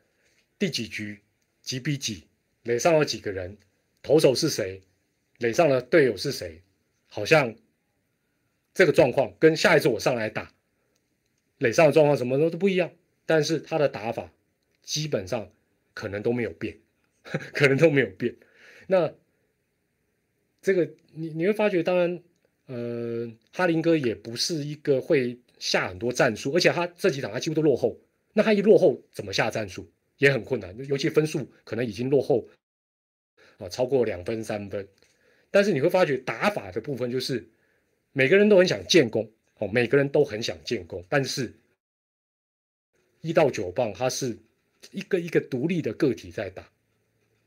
[0.59, 1.21] 第几局
[1.61, 2.29] 几比几，
[2.63, 3.59] 垒上有几个人，
[4.01, 4.81] 投手是谁，
[5.39, 6.63] 垒上的队友是谁，
[7.07, 7.55] 好像
[8.73, 10.53] 这个状况跟下一次我上来打
[11.59, 12.91] 垒上的状况什么都都不一样，
[13.27, 14.33] 但是他的打法
[14.83, 15.51] 基本上
[15.93, 16.79] 可能都没有变，
[17.53, 18.35] 可能都没有变，
[18.87, 19.15] 那。
[20.67, 22.23] 这个你你会发觉，当然，
[22.69, 27.99] 呃，哈林哥也不是一个会下很多战术，而且他这几场他几乎都落后，
[28.33, 32.49] 那他一落后怎么下战术也很困难，尤其分数可能已经落后
[33.59, 34.89] 啊超过两分三分，
[35.55, 37.49] 但是你会发觉打法的部分就是
[38.11, 41.55] 每个人都很想建功哦，每个人都很想建功，但是
[43.21, 44.37] 一到九棒他是
[44.91, 46.69] 一个一个独立的个体在打，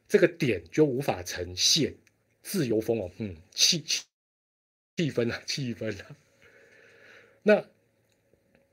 [0.07, 1.93] 这个点就无法呈现。
[2.41, 4.05] 自由风哦，嗯，气气
[4.95, 6.15] 气氛啊， 气氛啊。
[7.43, 7.61] 那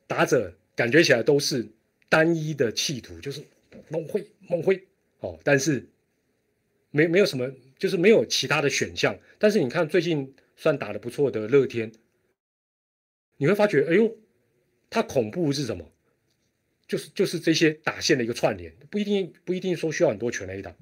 [0.06, 1.66] 打者感觉起来都是
[2.08, 3.42] 单一的企图，就是
[3.88, 4.80] 猛挥猛挥
[5.18, 5.84] 哦，但是
[6.92, 9.18] 没没有什么，就是没有其他的选项。
[9.38, 11.92] 但是你看最近算打的不错的乐天，
[13.36, 14.16] 你会发觉，哎呦，
[14.90, 15.90] 它恐怖是什么？
[16.86, 20.74] 就是就是这些打线的一个串联，不一定不一定说需要很多全垒打。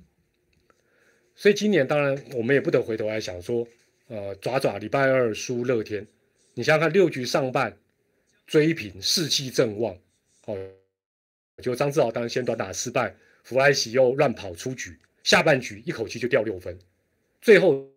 [1.34, 3.66] 所以今年当然我们也不得回头来想说，
[4.08, 6.06] 呃，爪爪礼拜二输乐天，
[6.54, 7.78] 你想想看六局上半
[8.46, 9.96] 追平士气正旺，
[10.46, 10.58] 哦，
[11.62, 13.14] 就张志豪当然先短打失败，
[13.44, 16.78] 弗莱喜又乱跑出局，下半局一口气就掉六分，
[17.40, 17.88] 最后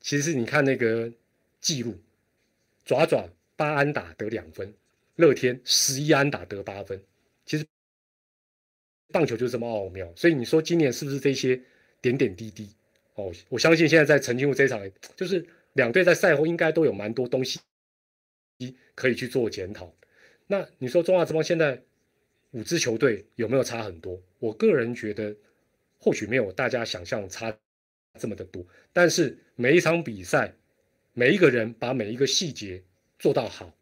[0.00, 1.12] 其实你看那个
[1.60, 1.96] 记录，
[2.84, 4.72] 爪爪八安打得两分，
[5.16, 7.02] 乐天十一安打得八分，
[7.44, 7.64] 其实。
[9.12, 11.60] 棒球就是这么奥妙，所以你说今年是不是这些
[12.00, 12.68] 点点滴滴？
[13.14, 17.60] 哦，我相信现在在陈金武这场，就是两队在赛后应该都有蛮多东西
[18.96, 19.94] 可以去做检讨。
[20.48, 21.80] 那你说中华之邦现在
[22.50, 24.20] 五支球队有没有差很多？
[24.40, 25.36] 我个人觉得
[26.04, 27.56] 或许没有大家想象差
[28.18, 30.52] 这么的多，但是每一场比赛，
[31.14, 32.82] 每一个人把每一个细节
[33.18, 33.74] 做到好，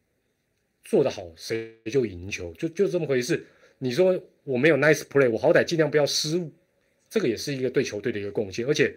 [0.84, 3.44] 做得好，谁就赢球，就就这么回事。
[3.78, 6.52] 你说我没有 nice play，我好歹尽量不要失误，
[7.10, 8.64] 这个也是一个对球队的一个贡献。
[8.64, 8.96] 而且，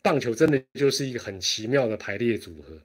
[0.00, 2.80] 棒球真的就是一个很奇妙的排列组合，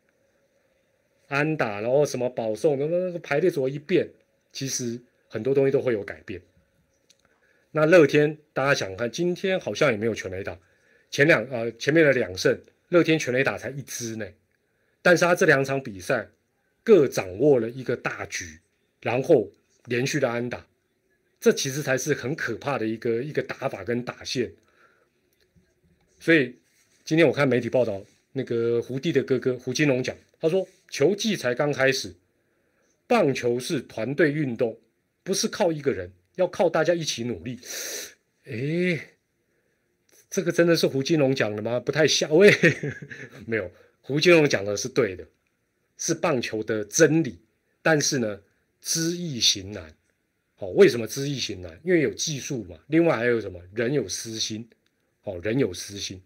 [1.28, 4.10] 安打，然后什么保送，那那个排列组合一变，
[4.52, 5.00] 其实
[5.30, 6.42] 很多东西都会有改变。
[7.74, 10.58] 那乐天，大家想看，今天好像也没有全垒打，
[11.12, 12.58] 前两呃前面的两胜，
[12.88, 14.26] 乐天全垒打才一支呢，
[15.02, 16.30] 但是他这两场比赛
[16.84, 18.62] 各掌握了一个大局，
[19.02, 19.52] 然后。
[19.88, 20.66] 连续的安打，
[21.42, 24.50] 这其实才是很可怕的一个一个打法跟打线。
[26.22, 26.56] 所以
[27.04, 28.02] 今天我看媒体报道，
[28.32, 32.16] 那个胡弟的哥哥胡金龙讲，他说球技才刚开始，
[33.08, 34.80] 棒球是团队运动，
[35.22, 37.60] 不是靠一个人，要靠大家一起努力。
[38.46, 39.16] 哎，
[40.30, 41.80] 这个真的是胡金龙讲的吗？
[41.80, 42.30] 不太像。
[42.36, 42.52] 喂，
[43.48, 43.72] 没有，
[44.02, 45.26] 胡金龙讲的是对的，
[45.98, 47.40] 是棒球的真理。
[47.82, 48.42] 但是呢？
[48.86, 49.96] 知易行难，
[50.56, 51.80] 好，为什么知易行难？
[51.86, 52.78] 因为有技术嘛。
[52.88, 53.58] 另外还有什么？
[53.74, 54.70] 人有私心，
[55.24, 56.22] 哦，人有私心。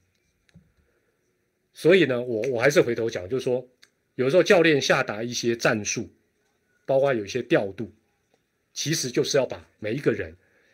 [1.72, 3.64] 所以呢，我我还是回头讲，就是说，
[4.16, 6.10] 有时候教练下达一些战术，
[6.88, 7.94] 包括有一些调度，
[8.78, 10.32] 其实就是要把每一个人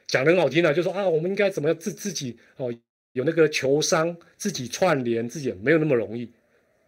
[0.08, 2.70] 讲得很好听的，就说啊，我们应该怎么样自自己哦，
[3.14, 6.30] 有那个球商，自己串联，自己没有那么容易。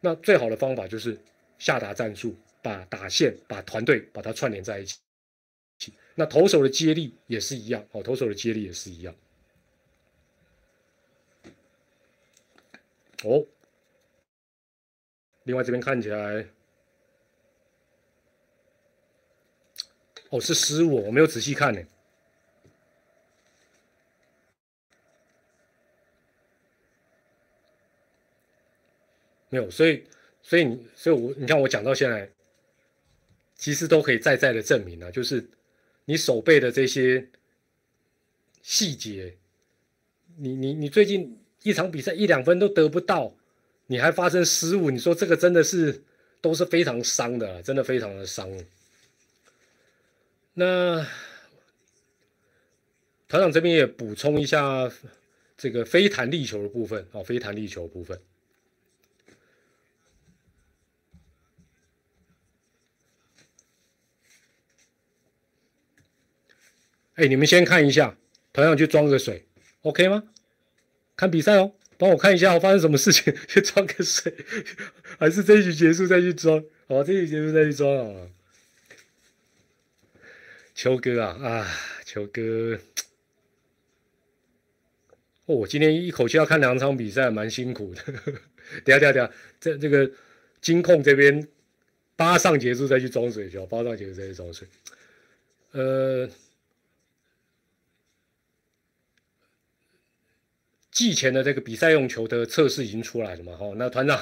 [0.02, 1.18] 那最好的方法就是
[1.58, 2.36] 下达战术。
[2.66, 9.14] 把打线、把团队把它串联在一起，那投手的接力也是一样，哦，投手的接力也是一样。
[13.24, 13.46] 哦，
[15.44, 16.44] 另外这边看起来，
[20.30, 21.82] 哦，是失误，我没有仔细看呢，
[29.50, 30.04] 没有，所以，
[30.42, 32.30] 所以你，所以我，你看我讲到现在。
[33.58, 35.50] 其实都可以再再的证明了，就是
[36.04, 37.26] 你手背的这些
[38.62, 39.34] 细节，
[40.36, 43.34] 你你你最近一场比赛一两分都得不到，
[43.88, 46.04] 你还发生失误，你说这个真的是
[46.42, 48.46] 都是非常伤的，真的非常的伤。
[50.58, 51.06] 那
[53.28, 54.90] 团长这边也补充一下
[55.58, 58.20] 这个非弹力球的部分哦，非弹力球部分。
[67.16, 68.18] 哎，你们先看一下，
[68.54, 69.46] 团长去装个水
[69.82, 70.24] ，OK 吗？
[71.18, 74.34] 看比赛哦，帮我看一下发生什么事情， 去装个水，
[75.20, 76.64] 还是这一局结束再去装？
[76.88, 78.28] 好，这一局结束再去装啊。
[80.76, 81.68] 秋哥啊啊，
[82.04, 82.78] 秋哥，
[85.46, 88.04] 哦，我今天一口气要看两场比赛，蛮辛苦的。
[88.84, 90.12] 等下等下等下，这这个
[90.60, 91.48] 金控这边
[92.18, 94.68] 八上结束再去装水，球八上结束再去装水，
[95.72, 96.30] 呃。
[100.92, 103.54] 季前的这个比赛用球的测试已经出来了嘛？
[103.58, 104.18] 哈，那团长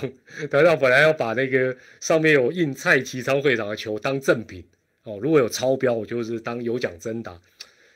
[0.50, 4.68] 团长本来要把那个上面有印蔡其昌会长的球当赠品
[5.04, 7.40] 哦，如果有超标，我就是当有奖征答。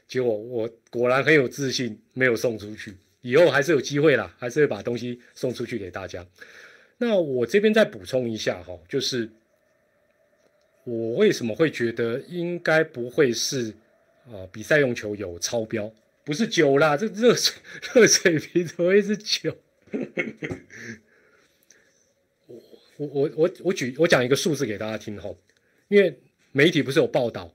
[0.07, 2.93] 结果我果然很有自信，没有送出去。
[3.21, 6.25] 以后还是有机会啦，还是会把东西送出去给大家。
[6.97, 9.29] 那我这边再补充一下哈，就是
[10.85, 13.73] 我为什么会觉得应该不会是
[14.27, 15.91] 啊比赛用球有超标。
[16.23, 17.55] 不是酒啦，这热水
[17.93, 19.55] 热水瓶怎么会是酒？
[22.47, 22.57] 我
[22.97, 25.29] 我我我我举我讲一个数字给大家听哈，
[25.87, 26.17] 因为
[26.51, 27.53] 媒体不是有报道，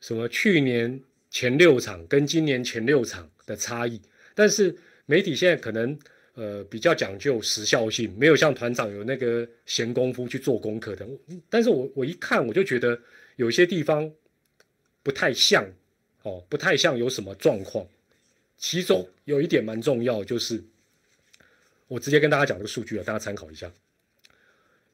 [0.00, 4.00] 什么去年前六场跟今年前六场的差异，
[4.34, 4.76] 但是
[5.06, 5.98] 媒体现在可能
[6.34, 11.06] 呃比较讲究时效性，没有像团长有那个闲工夫去做功课的。
[11.48, 13.00] 但是我我一看我就觉得
[13.36, 14.12] 有些地方
[15.02, 15.66] 不太像。
[16.22, 17.86] 哦，不太像有什么状况，
[18.58, 20.62] 其中有一点蛮重要，就是
[21.88, 23.72] 我直接跟大家讲这个数据啊，大家参考一下。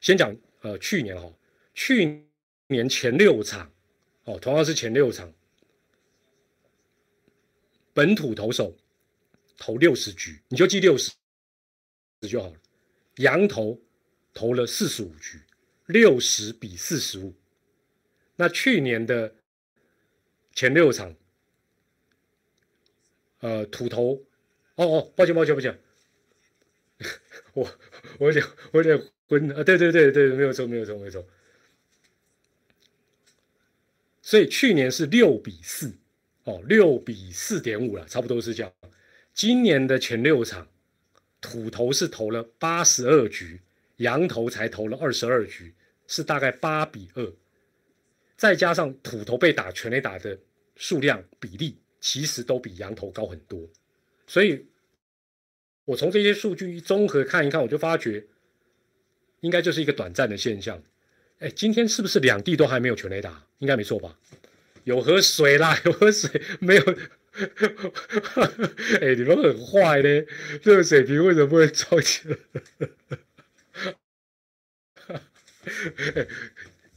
[0.01, 1.29] 先讲呃去年哈，
[1.77, 2.27] 去
[2.67, 3.71] 年前六场
[4.25, 5.33] 哦，同样是前六场，
[7.95, 8.77] 本土投手
[9.57, 11.13] 投六十局，你就记六十
[12.23, 12.57] 就好了。
[13.19, 13.81] 羊头
[14.35, 15.41] 投了四十五局，
[15.87, 17.33] 六十比四十五。
[18.35, 19.33] 那去年的。
[20.57, 21.15] 前六场，
[23.41, 24.25] 呃，土头，
[24.77, 25.79] 哦哦，抱歉抱歉抱歉，
[27.53, 27.71] 我
[28.19, 31.23] 我有点我有点昏啊，对对对对，没有错没有错没有错，
[34.27, 35.97] 所以去年是六比四，
[36.43, 38.73] 哦，六比四点五了，差不多是这样。
[39.33, 40.67] 今年的前六场，
[41.41, 43.61] 土头是投了八十二局，
[43.99, 45.73] 羊头才投了二十二局，
[46.09, 47.33] 是大概八比二。
[48.37, 50.37] 再加上土头被打全垒打的
[50.75, 53.61] 数量比例，其实都比羊头高很多，
[54.27, 54.67] 所以，
[55.85, 58.27] 我从这些数据综合看一看，我就发觉，
[59.39, 60.83] 应该就是一个短暂的现象。
[61.39, 63.45] 哎，今天是不是两地都还没有全垒打？
[63.59, 64.17] 应该没错吧？
[64.85, 66.83] 有喝水啦，有喝水，没有。
[69.01, 70.27] 哎，你们很坏嘞，
[70.63, 72.37] 热水瓶为什么不会装起来？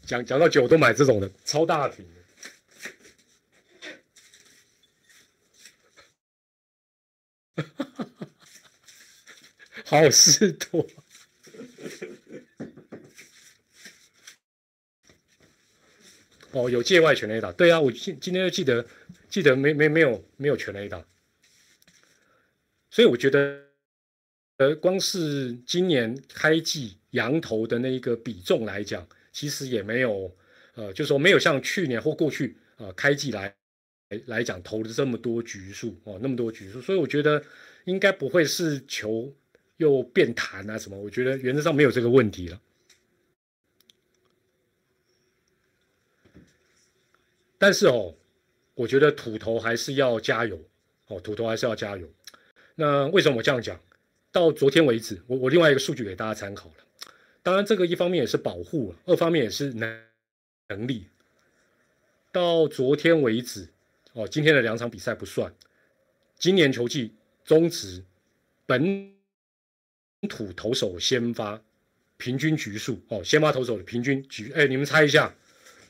[0.05, 2.05] 讲讲到酒都买这种的超大瓶
[7.55, 7.63] 的，
[9.85, 10.87] 好事多。
[16.51, 18.85] 哦，有界外全雷达，对啊，我今今天就记得
[19.29, 21.05] 记得没没没有没有全雷达，
[22.89, 23.61] 所以我觉得，
[24.57, 29.07] 呃，光是今年开季羊头的那一个比重来讲。
[29.31, 30.35] 其实也没有，
[30.73, 33.55] 呃，就说没有像去年或过去啊开季来
[34.25, 37.41] 来讲投了这么多局数哦，那么多局数，所以我觉得
[37.85, 39.31] 应该不会是球
[39.77, 42.59] 又变弹啊什么，我觉得原则上没有这个问题了。
[47.59, 48.15] 但是哦，
[48.73, 50.59] 我觉得土头还是要加油
[51.07, 52.09] 哦，土头还是要加油。
[52.73, 53.79] 那为什么我这样讲？
[54.31, 56.75] 到昨天为止，我我另外一个数据给大家参考了。
[57.41, 60.01] 当然，这个一方面也是保护，二方面也是能
[60.67, 61.07] 能力。
[62.31, 63.67] 到昨天为止，
[64.13, 65.51] 哦，今天的两场比赛不算。
[66.37, 67.11] 今年球季
[67.43, 68.03] 中职
[68.65, 69.11] 本
[70.29, 71.59] 土投手先发
[72.17, 75.33] 平均局数，哦，先发投手的平均局，哎，你们猜一下，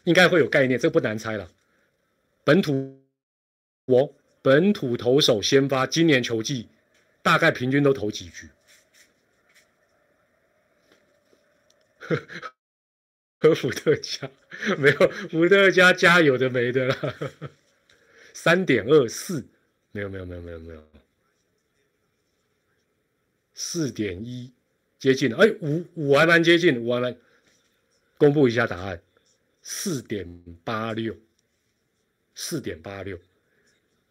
[0.05, 1.51] 应该会有概念，这不难猜了。
[2.43, 3.01] 本土
[3.85, 6.67] 我本土投手先发今年球季
[7.21, 8.49] 大概平均都投几局？
[13.41, 14.29] 和伏特加
[14.77, 17.15] 没有，伏特加加有的没的了。
[18.33, 19.47] 三点二四，
[19.91, 20.83] 没有没有没有没有没有，
[23.53, 24.51] 四点一，
[24.97, 25.37] 接近了。
[25.37, 27.15] 哎，五五还蛮接近，五还蛮。
[28.17, 29.01] 公布一下答案，
[29.61, 30.27] 四点
[30.65, 31.15] 八六，
[32.41, 33.19] 四点八六。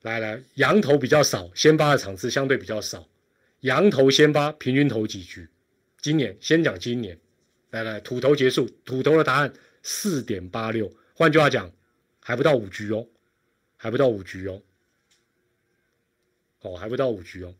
[0.02, 3.08] 来来，羊头比较少，先发的场次相对比较少。
[3.60, 5.48] 羊头先发，平均投几局？
[6.02, 7.18] 今年先讲今年，
[7.70, 9.50] 来来，土头结束，土头的答案
[9.82, 10.92] 四点八六。
[11.14, 11.72] 换句话讲，
[12.20, 13.08] 还不到五局哦，
[13.78, 14.62] 还不到五局哦，
[16.60, 17.54] 哦，还不到五局哦。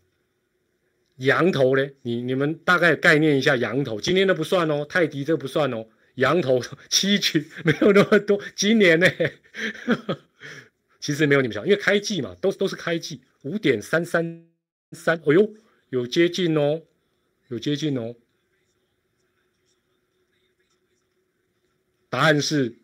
[1.17, 1.89] 羊头呢？
[2.03, 5.87] 你你们大概概念一下，羊头今天的不算哦，泰迪这不算哦。
[6.17, 6.61] 羊头
[6.91, 9.09] 七局 没有那么多，今年呢？
[11.01, 14.47] 其实没有你们想，因为开季嘛，都都是开季，五点三三
[14.93, 15.55] 三，哎呦，
[15.91, 16.83] 有接近哦，
[17.49, 18.15] 有接近哦。
[22.11, 22.75] 答案是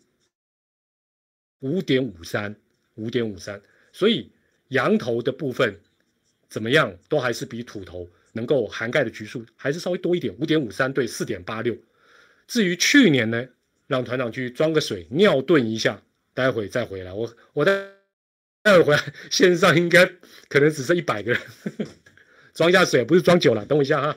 [1.60, 2.54] 五点五三，
[2.94, 3.60] 五点五三。
[3.92, 4.30] 所以
[4.68, 5.80] 羊头的部分
[6.48, 11.76] 怎么样，都还是比土头能够涵盖的局数还是稍微多一点，五点五三对四点八六。
[12.46, 13.48] 至于去年呢，
[13.86, 16.02] 让团长去装个水，尿遁一下，
[16.32, 17.12] 待会再回来。
[17.12, 17.72] 我我待
[18.64, 19.00] 待会回来，
[19.30, 20.06] 线上应该
[20.48, 21.40] 可能只剩一百个人，
[22.54, 24.16] 装一下水，不是装酒了，等我一下哈。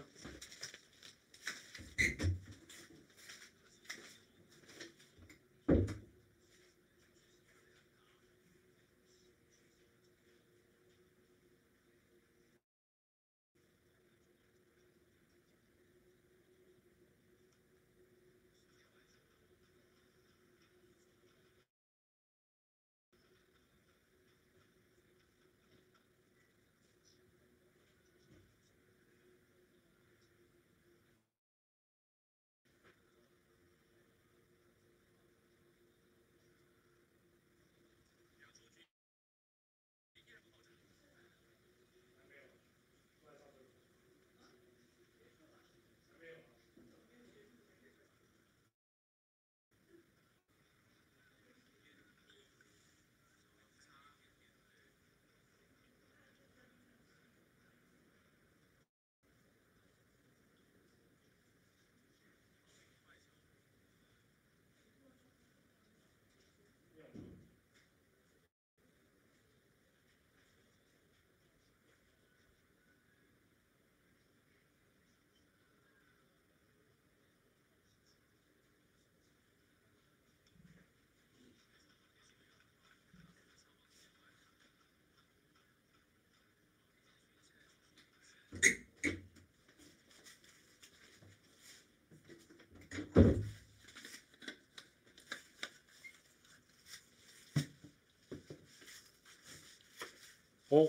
[100.69, 100.87] 哦，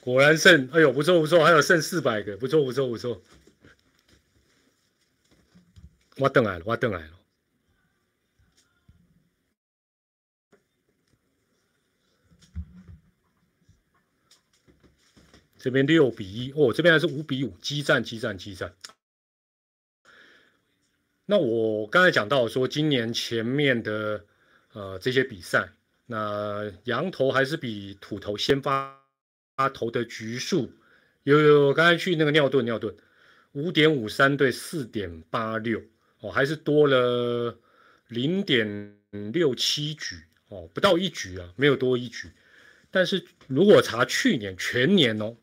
[0.00, 3.22] 果然剩，哎呦，不错不错，还有剩四百个，不错不错不错。
[6.18, 7.12] 我等来了，我等来了。
[15.58, 18.74] 这边六比一，哦，这边还是五比五，激战激战激战。
[21.24, 24.24] 那我刚才讲到说，今年前面的
[24.72, 25.72] 呃这些比赛。
[26.06, 29.02] 那羊头还是比土头先发
[29.56, 30.70] 发头的局数
[31.24, 32.94] 有有，我刚才去那个尿遁尿遁，
[33.52, 35.82] 五点五三对四点八六
[36.20, 37.58] 哦，还是多了
[38.08, 38.96] 零点
[39.32, 40.16] 六七局
[40.48, 42.30] 哦，不到一局啊，没有多一局。
[42.92, 45.36] 但是如果查去年全年哦，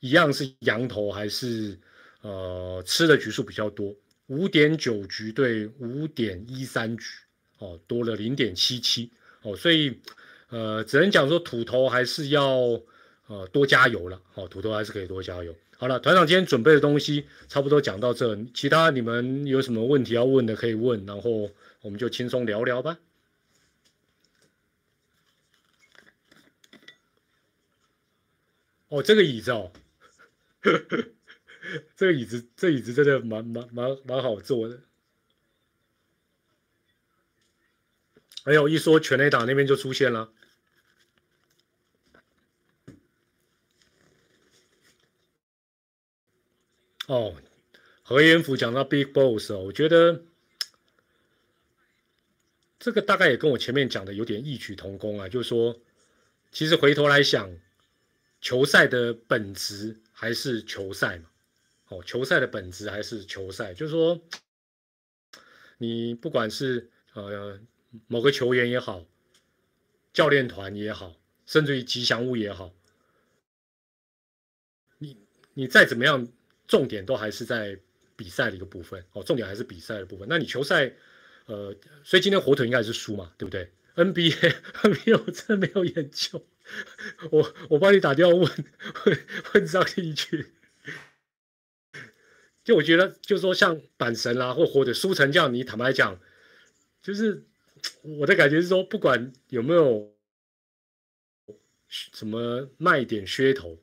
[0.00, 1.78] 一样是羊头还是
[2.20, 3.96] 呃吃的局数比较多，
[4.26, 7.06] 五点九局对五点一三局
[7.58, 9.10] 哦，多了零点七七。
[9.44, 10.00] 哦，所以，
[10.48, 12.80] 呃，只能讲说土头还是要
[13.28, 14.20] 呃多加油了。
[14.34, 15.54] 哦，土头还是可以多加油。
[15.76, 21.50] 好了，团长今天准备的东西差不多讲到这，其他你们有什么问题要问的可以问，然后
[21.82, 22.98] 我们就轻松聊聊吧。
[28.88, 29.72] 哦，这个椅子哦，
[31.96, 34.80] 这个椅子，这椅子真的蛮蛮蛮蛮好坐的。
[38.44, 40.30] 还有一说全雷打那边就出现了。
[47.06, 47.34] 哦，
[48.02, 50.24] 何彦甫讲到 Big Boss，我觉得
[52.78, 55.80] 这个大概也跟我前面讲的有点异曲同工啊，就是说，
[56.52, 57.50] 其实回头来想，
[58.42, 61.30] 球赛的本质还是球赛嘛。
[61.88, 64.20] 哦，球赛的本质还是球赛，就是说，
[65.78, 67.58] 你不管是呃。
[68.06, 69.04] 某个球员也好，
[70.12, 71.16] 教练团也好，
[71.46, 72.74] 甚至于吉祥物也好，
[74.98, 75.16] 你
[75.54, 76.26] 你再怎么样，
[76.66, 77.78] 重点都还是在
[78.16, 80.26] 比赛的一个部分哦，重点还是比赛的部分。
[80.28, 80.92] 那你球赛，
[81.46, 86.46] 呃，所以今天火腿应该是输嘛，对不对？NBA NBA 我真的没有研究，
[87.30, 88.42] 我我帮你打电话问
[89.06, 89.18] 问
[89.54, 90.44] 问张立群，
[92.64, 96.18] 就我觉得，就说像板神啦，或或者苏成这样，你坦白讲，
[97.02, 97.46] 就是
[98.02, 100.14] 我的感觉是说，不管有没有
[101.88, 103.78] 什么卖点噱头，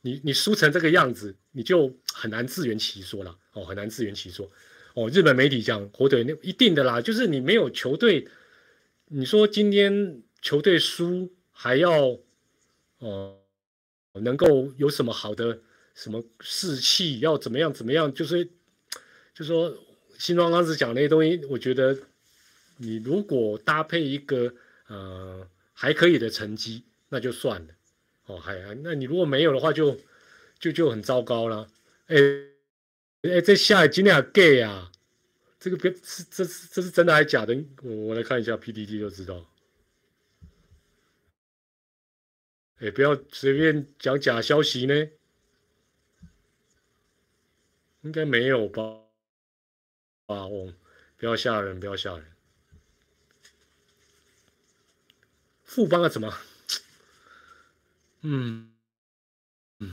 [0.00, 4.50] 你你输成这个样子，你就很难自圆其说了哦，很难自圆其说
[4.94, 5.08] 哦。
[5.10, 8.28] 日本媒体讲火腿那一定的啦，就是你没有球队，
[9.06, 11.32] 你说今天球队输。
[11.58, 12.18] 还要，
[12.98, 13.40] 哦，
[14.12, 15.58] 能够有什么好的
[15.94, 17.18] 什么士气？
[17.20, 17.72] 要怎么样？
[17.72, 18.12] 怎么样？
[18.12, 18.46] 就是，
[19.32, 19.74] 就说
[20.18, 21.96] 新庄当时讲那些东西，我觉得
[22.76, 24.54] 你如果搭配一个
[24.86, 27.74] 呃还可以的成绩，那就算了。
[28.26, 29.98] 哦，还那你如果没有的话，就
[30.58, 31.68] 就就很糟糕了。
[32.08, 32.16] 哎
[33.22, 34.90] 哎，这下今天还 gay 啊？
[35.58, 37.56] 这个别是这是这是真的还是假的？
[37.82, 39.44] 我我来看一下 PPT 就知道。
[42.78, 45.08] 哎，不要随便讲假消息呢，
[48.02, 48.82] 应该没有吧？
[50.26, 50.74] 啊，哦，
[51.16, 52.35] 不要吓人，不要吓人。
[55.76, 56.34] 富邦啊，怎么？
[58.22, 58.72] 嗯
[59.78, 59.92] 嗯，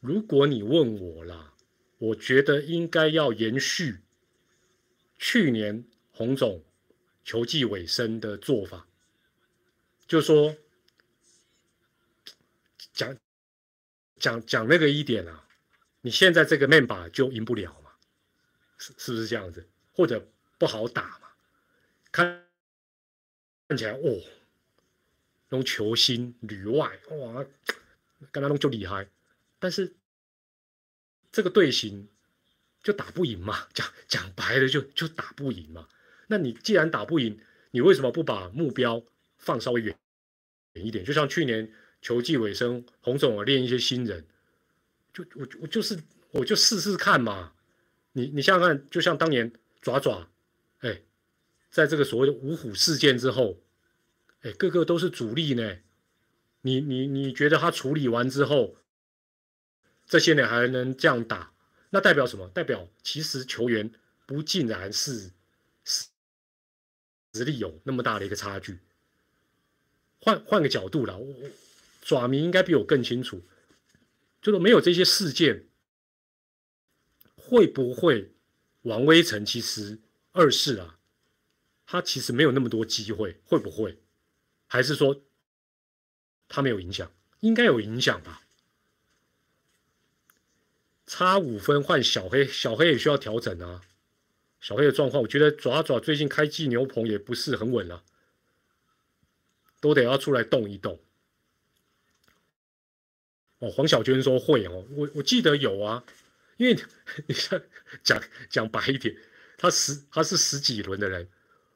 [0.00, 1.52] 如果你问我啦，
[1.98, 3.98] 我觉得应该要延续
[5.18, 6.64] 去年洪总。
[7.22, 8.86] 球季尾声的做法，
[10.06, 10.56] 就说
[12.94, 13.14] 讲
[14.16, 15.46] 讲讲那个一点啊，
[16.00, 17.90] 你现在这个面板就赢不了嘛，
[18.78, 19.68] 是是不是这样子？
[19.92, 20.26] 或者
[20.58, 21.28] 不好打嘛？
[22.12, 22.44] 看
[23.68, 24.22] 看起来哦，
[25.48, 27.44] 那种球星旅外哇，
[28.30, 29.08] 跟他弄就厉害，
[29.58, 29.94] 但是
[31.32, 32.08] 这个队形
[32.82, 35.88] 就打不赢嘛，讲讲白了就就打不赢嘛。
[36.28, 37.40] 那你既然打不赢，
[37.72, 39.02] 你为什么不把目标
[39.36, 39.96] 放稍微远
[40.74, 41.04] 远一点？
[41.04, 44.24] 就像去年球季尾声，洪总我练一些新人，
[45.12, 46.00] 就我我就是
[46.30, 47.52] 我就试试看嘛。
[48.12, 49.52] 你你想想看，就像当年
[49.82, 50.30] 爪爪，
[51.74, 53.58] 在这个所谓的五虎事件之后，
[54.42, 55.78] 哎，个个都是主力呢。
[56.60, 58.76] 你你你觉得他处理完之后，
[60.06, 61.52] 这些年还能这样打，
[61.90, 62.46] 那代表什么？
[62.50, 63.90] 代表其实球员
[64.24, 65.32] 不尽然是。
[67.36, 68.78] 实力有那么大的一个差距，
[70.20, 71.34] 换换个角度了，我
[72.00, 73.42] 爪迷应该比我更清楚，
[74.40, 75.66] 就是没有这些事件，
[77.34, 78.30] 会不会
[78.82, 79.98] 王威成其实
[80.30, 80.93] 二世啊，
[81.86, 83.98] 他其实没有那么多机会，会不会？
[84.66, 85.22] 还是说
[86.48, 87.12] 他没有影响？
[87.40, 88.42] 应该有影响吧？
[91.06, 93.82] 差五分换小黑，小黑也需要调整啊。
[94.60, 98.02] 小黑的状况，我觉得爪爪最近开季牛棚也不是很稳了，
[99.80, 100.98] 都得要出来动一动。
[103.58, 106.02] 哦，黄小娟说会哦，我我记得有啊，
[106.56, 106.74] 因为
[107.28, 107.60] 你像
[108.02, 109.14] 讲讲白一点，
[109.58, 111.28] 他十他是十几轮的人，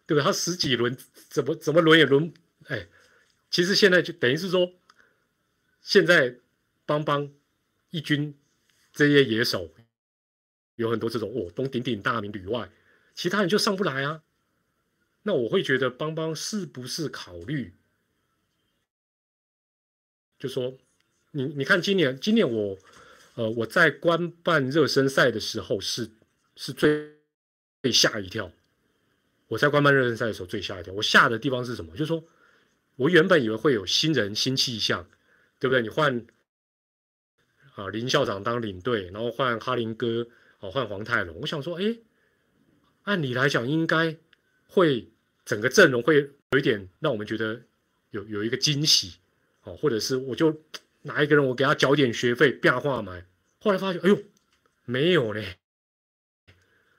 [0.09, 0.23] 对不对？
[0.23, 0.97] 他十几轮
[1.29, 2.33] 怎么怎么轮也轮，
[2.69, 2.89] 哎，
[3.51, 4.73] 其实现在就等于是说，
[5.83, 6.35] 现在
[6.87, 7.31] 邦邦
[7.91, 8.35] 一军
[8.95, 9.71] 这些野手
[10.77, 12.71] 有很多这种哦，都鼎鼎大名旅外。
[13.15, 14.23] 其他人就上不来啊，
[15.25, 17.75] 那我会觉得邦邦是不是考虑，
[20.39, 20.79] 就说
[21.33, 22.79] 你你看今年今年我
[23.35, 26.11] 呃我在官办热身赛的时候是
[26.57, 27.13] 是最
[27.83, 28.51] 被吓一跳，
[29.49, 31.93] 我在官办热身赛的时候最吓一跳，我吓的地方是什么？
[31.93, 32.25] 就是说
[32.97, 35.09] 我原本以为会有新人新气象，
[35.59, 35.83] 对不对？
[35.83, 36.25] 你换
[37.75, 40.29] 啊林校长当领队，然后换哈林哥，
[40.61, 41.99] 哦换黄泰龙，我想说哎。
[43.05, 44.15] 按理来讲，应该
[44.67, 45.11] 会
[45.43, 47.63] 整个阵容会有一点让我们觉得
[48.11, 49.15] 有有一个惊喜
[49.63, 50.55] 哦，或者是我就
[51.01, 53.25] 哪一个人我给他缴点学费变化买，
[53.61, 54.23] 后来发现哎呦
[54.85, 55.57] 没有嘞，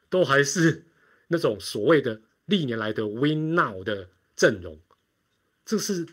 [0.10, 0.88] 都还是
[1.28, 2.20] 那种所谓的
[2.50, 4.80] 历年来的 Win Now 的阵容，
[5.66, 6.08] 这是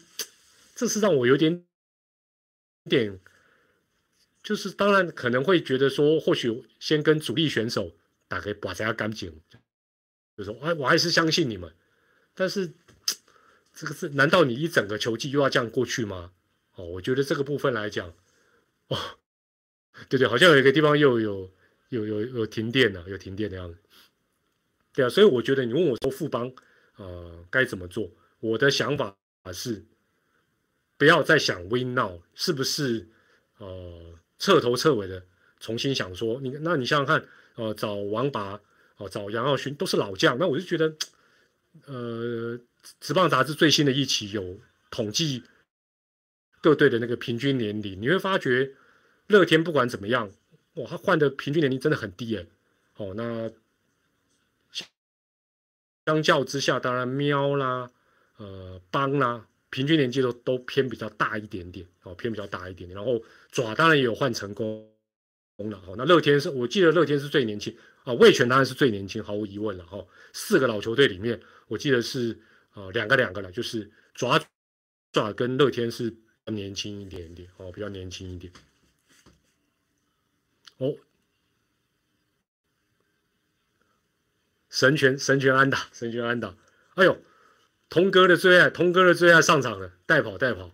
[0.74, 1.64] 这是让我有点
[2.84, 3.18] 点，
[4.42, 7.96] 就是当然可能会觉得说，或许先跟主力选手
[8.28, 9.40] 打个把家干净。
[10.36, 11.72] 就说，哎，我还是相信你们，
[12.34, 12.70] 但是
[13.74, 16.30] 这个是，难道你一整个球季又要这样过去吗？
[16.74, 18.12] 哦，我觉得这个部分来讲，
[18.88, 18.98] 哦，
[20.10, 21.50] 对对，好像有一个地方又有
[21.88, 23.78] 有有有停电了，有停电的样子。
[24.97, 26.51] 对啊，所以我觉得你问我说富邦
[26.97, 28.10] 呃该怎么做，
[28.40, 29.14] 我的想法
[29.52, 29.85] 是
[30.97, 33.06] 不要再想 win now，是不是
[33.59, 35.23] 呃彻头彻尾的
[35.60, 38.60] 重新想说你，那你想想看，呃，找王拔。
[38.98, 40.90] 哦，找杨耀勋都是老将，那我就觉得
[41.85, 42.59] 呃，
[42.98, 44.59] 职棒杂志最新的一期有
[44.90, 45.43] 统计
[46.62, 48.73] 各队的那个平均年龄，你会发觉
[49.27, 50.31] 乐天不管怎么样，
[50.77, 52.47] 哇，他换的平均年龄真的很低哎。
[52.97, 53.51] 哦，那
[56.06, 57.90] 相较之下，当然喵啦，
[58.36, 62.96] 呃，邦啦，平均年纪都都偏比较大一点点，哦，偏比较大一点点。
[62.96, 63.20] 然后
[63.50, 64.88] 爪当然也有换成功
[65.58, 72.38] 了，哦，那乐天是我记得乐天是最年轻啊，魏权当然是最年轻，毫无疑问了，哈，四个老球队里面，我记得是
[72.74, 74.40] 呃两个两个了，就是爪
[75.10, 76.14] 爪跟乐天是
[76.46, 78.52] 年轻一点点，哦，比较年轻一点，
[80.78, 80.94] 哦。
[84.77, 86.55] 神拳神拳安打神拳安打，
[86.97, 87.19] 哎呦，
[87.89, 90.70] 童哥的最爱，童哥的最爱上场了，带跑带跑。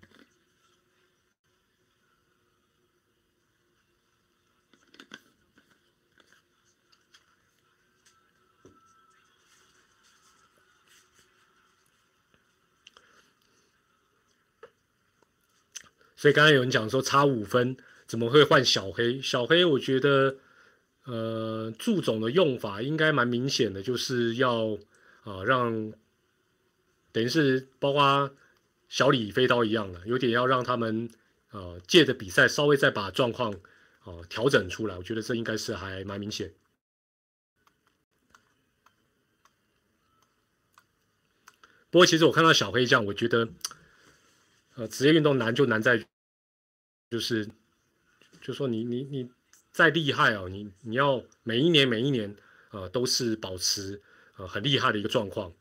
[16.16, 17.77] 所以刚才有人讲说差五分
[18.09, 19.23] 怎么会换小黑？
[19.23, 20.39] 小黑我觉得。
[21.05, 24.79] 呃，祝总的用法应该蛮明显的，就是要
[25.24, 25.93] 啊让，
[27.11, 28.33] 等于是包括
[28.89, 31.11] 小李飞刀一样的，有点要让他们
[31.51, 33.53] 呃借着比赛稍微再把状况
[34.05, 34.97] 啊调整出来。
[34.97, 36.55] 我觉得这应该是还蛮明显。
[41.91, 43.49] 不过其实我看到小黑这样，我觉得
[44.77, 46.07] 呃职业运动难就难在，
[47.11, 47.49] 就是
[48.41, 49.29] 就说你你你。
[49.73, 52.36] 再厉害哦，你你要每一年每一年，
[52.70, 54.03] 呃，都是保持
[54.36, 55.53] 呃很厉害的一个状况，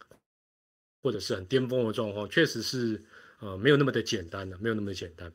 [1.02, 3.02] 或者是很巅峰的状况，确实是
[3.40, 5.32] 呃没有那么的简单的，没有那么的简单。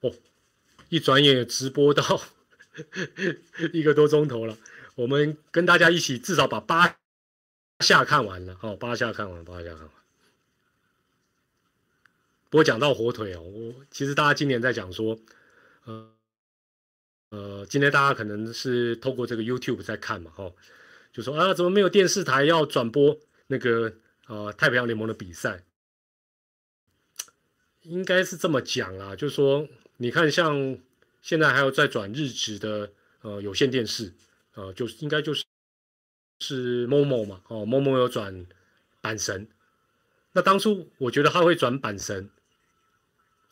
[0.00, 0.12] 哦，
[0.90, 2.22] 一转眼直播到
[3.72, 4.58] 一个多钟头了，
[4.94, 6.96] 我们跟大家一起至少把八
[7.80, 9.99] 下看完了，好，八下看完了，八下看完。
[12.50, 15.16] 不过讲到火腿哦，我其实大家今年在讲说，
[15.84, 16.12] 呃
[17.30, 20.52] 呃，今天大家可能是透过这个 YouTube 在看嘛，哈，
[21.12, 23.16] 就说啊，怎么没有电视台要转播
[23.46, 23.94] 那个
[24.26, 25.64] 呃太平洋联盟的比赛？
[27.82, 29.68] 应该是这么讲啊，就是说，
[29.98, 30.76] 你看像
[31.22, 34.12] 现在还有在转日职的呃有线电视，
[34.54, 35.44] 呃，就是应该就是
[36.40, 38.44] 是 Momo 嘛，哦，Momo 有转
[39.00, 39.46] 阪神，
[40.32, 42.28] 那当初我觉得他会转阪神。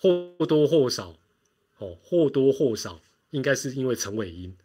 [0.01, 1.17] 或多或少，
[1.79, 3.01] 哦，或多或少
[3.31, 4.57] 应该是因为陈伟英，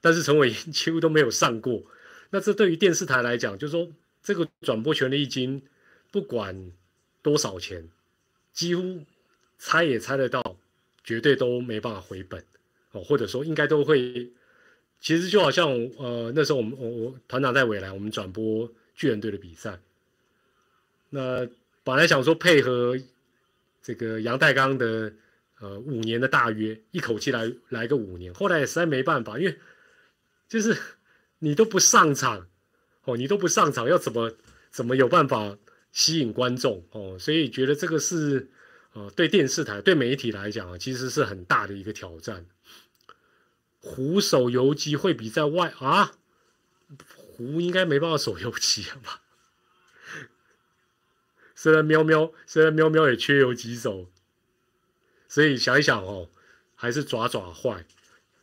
[0.00, 1.84] 但是陈伟英几乎都没有上过。
[2.30, 3.88] 那这对于电视台来讲，就是说
[4.22, 5.62] 这个转播权利金
[6.10, 6.72] 不管
[7.22, 7.88] 多少钱，
[8.52, 9.04] 几乎
[9.56, 10.56] 猜也猜得到，
[11.04, 12.44] 绝对都没办法回本
[12.90, 14.30] 哦，或者说应该都会。
[14.98, 19.78] 其实就好像呃那时候我们我我团长在未来我们转播巨人队的比赛，
[21.10, 21.46] 那
[21.84, 22.98] 本来想说配合。
[23.86, 25.12] 这个杨代刚的
[25.60, 29.60] 呃五年的大约，一口气来来个五年，后来也实在没办法，因为
[30.48, 30.76] 就是
[31.38, 32.48] 你都不上场
[33.04, 34.32] 哦，你都不上场，要怎么
[34.72, 35.56] 怎么有办法
[35.92, 37.16] 吸引观众哦？
[37.16, 38.50] 所以觉得这个是
[38.94, 42.44] 呃对电视台对媒体来讲啊，其实是很大的一个挑战。
[43.78, 46.10] 湖守游击会比在外啊，
[47.14, 49.22] 胡应该没办法手游击吧？
[51.66, 54.08] 虽然喵喵，虽然喵喵也缺有几手，
[55.26, 56.28] 所以想一想哦，
[56.76, 57.84] 还是爪爪坏。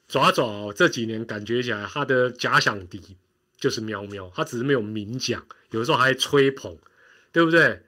[0.09, 3.15] 爪爪这几年感觉起来，他的假想敌
[3.55, 6.77] 就是喵喵，他只是没有明讲，有的时候还吹捧，
[7.31, 7.83] 对不对？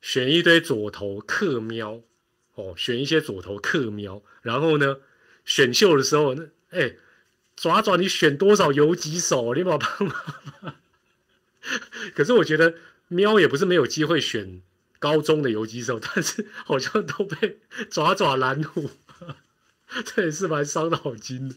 [0.00, 2.02] 选一堆左头克喵，
[2.56, 4.96] 哦，选一些左头克喵，然后呢，
[5.44, 6.96] 选秀的时候，那哎，
[7.54, 9.54] 爪爪你选多少游击手？
[9.54, 10.74] 你把帮忙。
[12.16, 12.74] 可是我觉得。
[13.08, 14.62] 喵也不是没有机会选
[14.98, 17.60] 高中的游击手，但是好像都被
[17.90, 18.90] 爪爪拦住，
[20.04, 21.56] 这也是蛮伤脑筋的。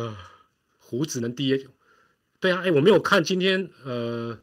[0.00, 0.30] 啊，
[0.78, 1.66] 虎只能跌。
[2.38, 4.38] 对啊，哎，我没有看今天呃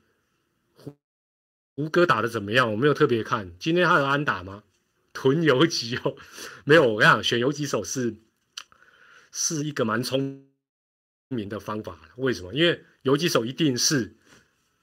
[0.74, 0.96] 胡
[1.76, 3.52] 胡哥打的怎么样，我没有特别看。
[3.58, 4.64] 今天他有安打吗？
[5.14, 6.16] 囤游击哦，
[6.66, 6.84] 没有。
[6.84, 8.16] 我跟你讲，选游击手是
[9.32, 10.46] 是一个蛮聪
[11.30, 11.98] 明的方法。
[12.18, 12.54] 为什么？
[12.54, 14.16] 因为游击手一定是。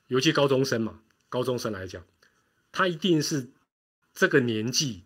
[0.08, 2.04] 尤其高中生嘛，高中生来讲，
[2.72, 3.48] 他一定是
[4.14, 5.04] 这个年纪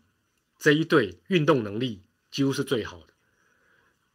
[0.58, 3.06] 这一队运动能力几乎是最好的。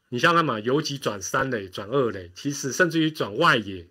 [0.10, 3.88] 你想想嘛，游击转三垒、转二垒，其实甚至于转外野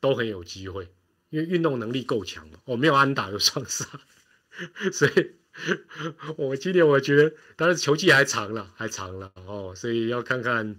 [0.00, 0.92] 都很有机会，
[1.30, 2.58] 因为运动能力够强嘛。
[2.64, 3.86] 我没有安打有双杀，
[4.92, 5.30] 所以
[6.36, 10.76] 我今年我觉得，当然球技还长了，还长了哦，所以要看看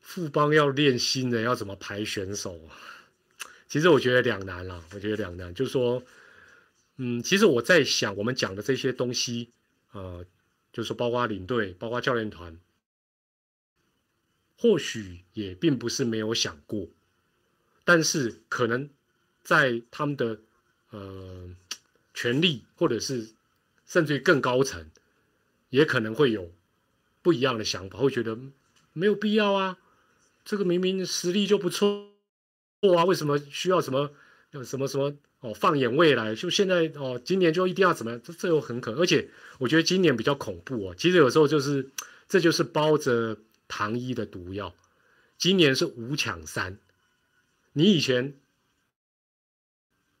[0.00, 2.74] 富邦要练新的，要怎么排选手啊？
[3.68, 6.02] 其实我觉得两难啦，我觉得两难，就是说，
[6.96, 9.50] 嗯，其实我在想，我们讲的这些东西，
[9.92, 10.24] 呃，
[10.72, 12.58] 就是说，包括领队，包括教练团，
[14.56, 16.88] 或许也并不是没有想过，
[17.84, 18.88] 但是可能
[19.42, 20.40] 在他们的
[20.90, 21.50] 呃
[22.14, 23.28] 权力，或者是
[23.84, 24.90] 甚至于更高层，
[25.68, 26.50] 也可能会有
[27.20, 28.38] 不一样的想法，会觉得
[28.94, 29.76] 没有必要啊，
[30.42, 32.08] 这个明明实力就不错。
[32.80, 34.10] 啊，为什么需要什么
[34.64, 35.52] 什么什么哦？
[35.54, 38.20] 放眼未来，就现在哦，今年就一定要怎么样？
[38.22, 39.28] 这这又很可，而且
[39.58, 40.94] 我觉得今年比较恐怖哦。
[40.96, 41.90] 其实有时候就是，
[42.28, 43.36] 这就是包着
[43.66, 44.74] 糖衣的毒药。
[45.36, 46.78] 今年是五抢三，
[47.72, 48.34] 你以前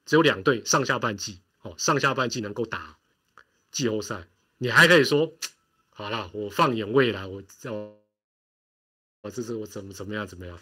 [0.04, 2.96] 只有两队上下半季哦，上下半季能够打
[3.70, 4.28] 季后赛，
[4.58, 5.32] 你还可以说
[5.90, 7.96] 好了，我放眼未来，我哦，
[9.22, 10.58] 我这是我怎么怎么样怎么样。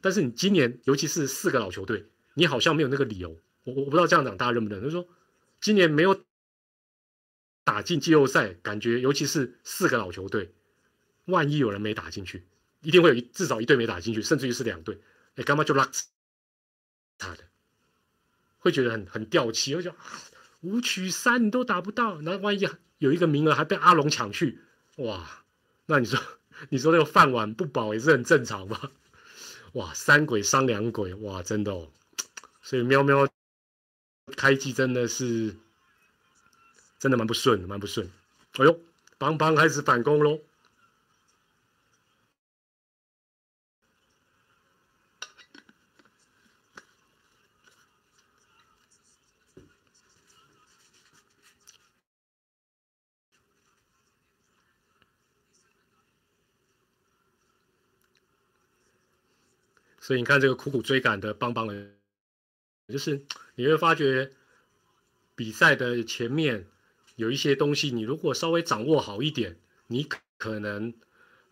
[0.00, 3.38] 但是你今年，尤其是四个老球队，你好像没有那个理由。
[3.64, 4.80] 我我不知道这样讲大家认不认？
[4.80, 5.06] 就是说，
[5.60, 6.24] 今年没有
[7.64, 10.54] 打进季后赛，感觉尤其是四个老球队，
[11.26, 12.46] 万一有人没打进去，
[12.80, 15.00] 一定会有一至少一队没打进去，甚至于是两队，
[15.34, 15.90] 哎，干嘛就拉
[17.18, 17.44] 他的，
[18.58, 19.96] 会觉得很很掉漆，会觉得
[20.60, 22.66] 五取三你都打不到，那万一
[22.98, 24.60] 有一个名额还被阿龙抢去，
[24.96, 25.44] 哇，
[25.86, 26.18] 那你说
[26.70, 28.92] 你说那个饭碗不保也是很正常吧？
[29.72, 31.88] 哇，三鬼伤两鬼，哇，真的哦，
[32.62, 33.28] 所以喵喵
[34.36, 35.54] 开机真的是
[36.98, 38.10] 真的蛮不顺，蛮不顺。
[38.54, 38.80] 哎呦，
[39.18, 40.40] 邦邦开始反攻喽！
[60.08, 61.94] 所以你看这个苦苦追赶的邦邦人，
[62.88, 63.26] 就是
[63.56, 64.30] 你会发觉
[65.34, 66.66] 比赛的前面
[67.16, 70.08] 有一些东西，你如果稍微掌握好一点，你
[70.38, 70.94] 可能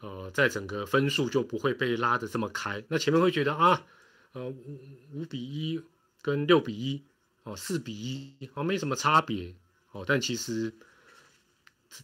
[0.01, 2.83] 呃在整个分数就不会被拉的这么开。
[2.89, 3.85] 那前面会觉得啊，
[4.33, 4.81] 呃五
[5.13, 5.83] 五比一
[6.23, 7.05] 跟六比一
[7.43, 9.55] 哦四比一哦没什么差别
[9.93, 10.73] 哦，但其实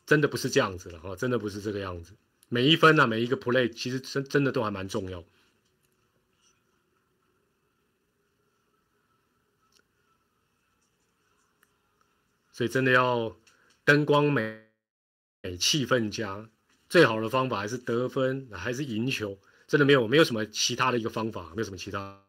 [0.05, 2.13] 真的不是这样子了哦，真的不是这个样子。
[2.51, 5.25] 每一分啊，每一个 play 其实真真的都还蛮重要。
[12.53, 13.35] 所以真的要
[13.83, 14.63] 灯光美、
[15.41, 16.49] 美气氛佳，
[16.87, 19.39] 最好的方法还是得分，还是赢球。
[19.67, 22.21] 真的没有没有什么其他的一个方法，没有什么其他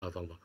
[0.00, 0.38] 的方法。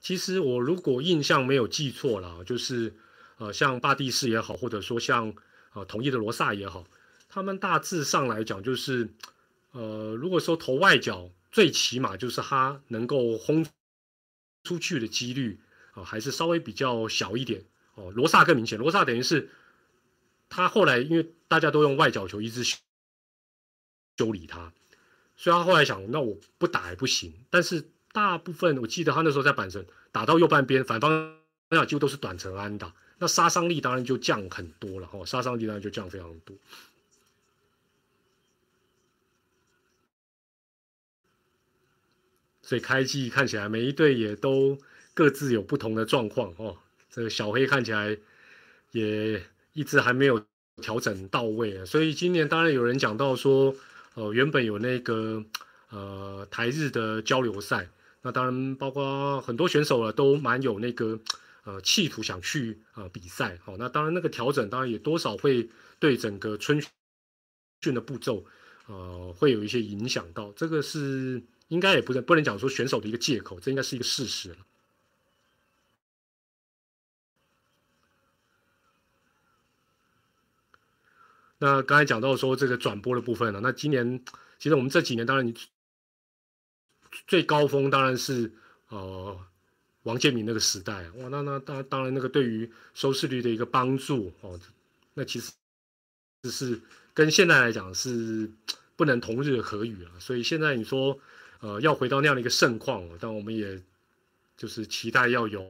[0.00, 2.92] 其实我如果印象没有记错了，就是
[3.36, 5.32] 呃像巴蒂斯也好，或者说像
[5.74, 6.84] 呃统一的罗萨也好，
[7.28, 9.08] 他们大致上来讲就是
[9.70, 13.64] 呃如果说投外角，最起码就是他能够轰。
[14.64, 15.60] 出去的几率
[15.92, 17.64] 啊，还是稍微比较小一点
[17.94, 18.10] 哦。
[18.10, 19.48] 罗萨更明显，罗萨等于是
[20.48, 24.72] 他后来因为大家都用外角球一直修理他，
[25.36, 27.32] 所以他后来想，那我不打也不行。
[27.50, 31.36] 但是大部分我记得他那时候在板神打到右半边，反方
[31.68, 36.56] 那几乎都是短程安打，那杀伤力当然就降很多了哦，杀伤力当然就降非常多。
[42.64, 44.78] 所以开季看起来每一队也都
[45.12, 46.74] 各自有不同的状况哦。
[47.10, 48.16] 这个小黑看起来
[48.92, 49.40] 也
[49.74, 50.42] 一直还没有
[50.82, 53.76] 调整到位啊，所以今年当然有人讲到说，
[54.14, 55.44] 呃，原本有那个
[55.90, 57.86] 呃台日的交流赛，
[58.22, 61.20] 那当然包括很多选手啊都蛮有那个
[61.64, 63.58] 呃企图想去呃比赛。
[63.62, 65.68] 好，那当然那个调整当然也多少会
[65.98, 66.82] 对整个春
[67.82, 68.44] 训的步骤
[68.86, 71.42] 呃会有一些影响到，这个是。
[71.68, 74.56] 应该也不能不能讲说选手的一个借口，这应该是一个事实了。
[81.58, 84.22] 那刚才讲到说这个转播的部分了，那今年
[84.58, 85.54] 其实我们这几年当然你
[87.26, 88.52] 最高峰当然是
[88.88, 89.40] 呃
[90.02, 94.60] 王建民那个时代哇，那那当当然那个对于收视率的一个帮助哦，
[95.14, 95.50] 那其实
[96.50, 96.78] 是
[97.14, 98.50] 跟现在来讲是
[98.96, 101.18] 不能同日而语啊，所以现在你说。
[101.64, 103.80] 呃，要回到那样的一个盛况，但我们也
[104.54, 105.66] 就是期待要有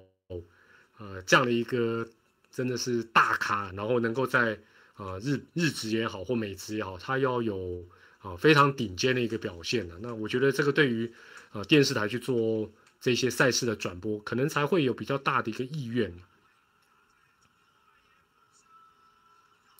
[0.98, 2.04] 呃这样的一个
[2.50, 4.58] 真的是大咖，然后能够在
[4.94, 7.86] 啊日日职也好或美职也好，他要有
[8.18, 9.96] 啊非常顶尖的一个表现的。
[10.00, 11.14] 那我觉得这个对于
[11.52, 12.68] 呃电视台去做
[13.00, 16.12] 这些赛事的转播，可能才会有比较大的一个意愿。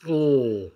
[0.02, 0.70] 哦，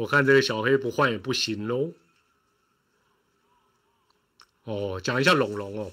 [0.00, 1.92] 我看这个小黑不换也不行喽。
[4.64, 5.92] 哦，讲一下龙龙哦。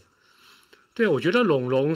[0.94, 1.94] 对，我觉得龙龙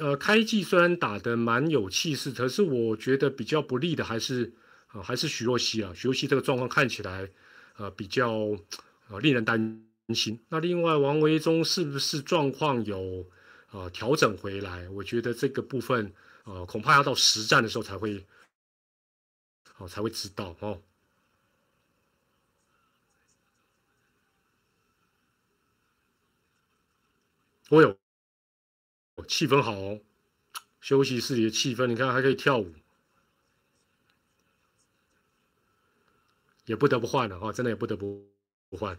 [0.00, 4.52] 呃开季虽然打得蛮有气势，可是我觉得比较不利的还是
[4.88, 5.92] 啊还是徐若曦啊。
[5.94, 7.28] 徐若曦这个状况看起来
[7.76, 8.30] 呃比较
[9.08, 10.40] 呃令人担心。
[10.48, 13.24] 那另外王维忠是不是状况有
[13.70, 14.88] 呃调整回来？
[14.88, 16.12] 我觉得这个部分
[16.42, 18.26] 呃恐怕要到实战的时候才会
[19.78, 20.82] 哦才会知道哦。
[27.72, 27.96] 我有，
[29.26, 29.98] 气氛好哦，
[30.82, 32.70] 休息室里的气氛，你看还可以跳舞，
[36.66, 38.28] 也不得不换了啊，真的也不得不
[38.68, 38.98] 不换。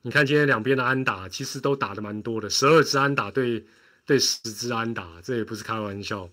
[0.00, 3.66] 你看今天两边的安打其实都打的蛮多的，十二支安打对
[4.06, 6.30] 对十支安打，这也不是开玩笑。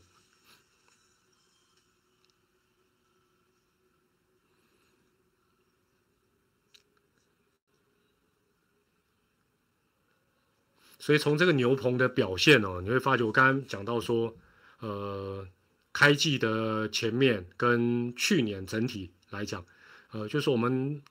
[11.01, 14.35] 所以从这个牛棚的表现哦，你会发觉我刚刚讲到说，
[14.79, 15.47] 呃，
[15.93, 19.65] 开季的前面跟去年整体来讲，
[20.11, 21.01] 呃，就是我们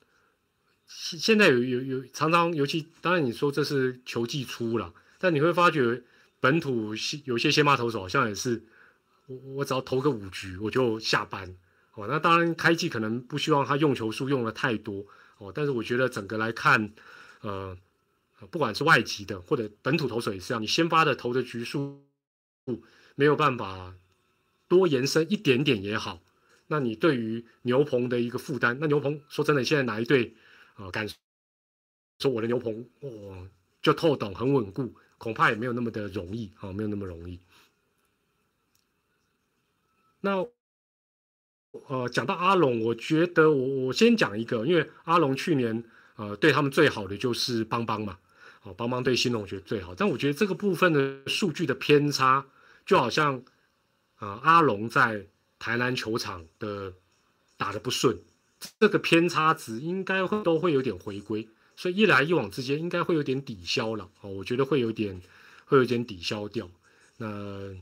[0.85, 6.03] 现现在有有有常常，尤其当然你说这是球季初了，但你会发觉
[6.39, 6.93] 本土
[7.25, 8.63] 有些先发投手好像也是，
[9.25, 11.55] 我我只要投个五局我就下班
[11.95, 12.05] 哦。
[12.07, 15.03] 那当然开季可能不希望他用球数用的太多
[15.39, 16.91] 哦，但是我觉得整个来看，
[17.41, 17.75] 呃。
[18.47, 22.03] 不管是外籍的或者本土投手也是这样，你先发的投的局数
[23.15, 23.93] 没有办法
[24.67, 26.21] 多延伸一点点也好，
[26.67, 30.35] 那你对于牛棚的一个负担，那牛棚说真的，现在哪一队
[30.75, 31.07] 啊敢
[32.19, 33.47] 说我的牛棚哦
[33.81, 37.39] 就透懂很稳固，恐怕也没有那么的容易啊，没有那么容易。
[40.21, 40.45] 那
[41.87, 45.83] 呃讲到阿龙，我觉得我我先讲一个，因为阿龙去年
[46.15, 48.17] 呃对他们最好的就是邦邦嘛。
[48.63, 52.45] 哦，帮帮对新龙觉得最好，但我觉得这个部分的数据的偏差，
[52.85, 53.41] 就好像
[54.17, 55.25] 啊阿龙在
[55.57, 56.93] 台南球场的
[57.55, 58.19] 打的不顺，
[58.79, 64.09] 这个偏差值应该会都会有点回归，所以一来一往之间应该会有点抵消了。
[64.21, 65.21] 哦，我觉得会有点
[65.65, 66.69] 会有点抵消掉。
[67.17, 67.73] 那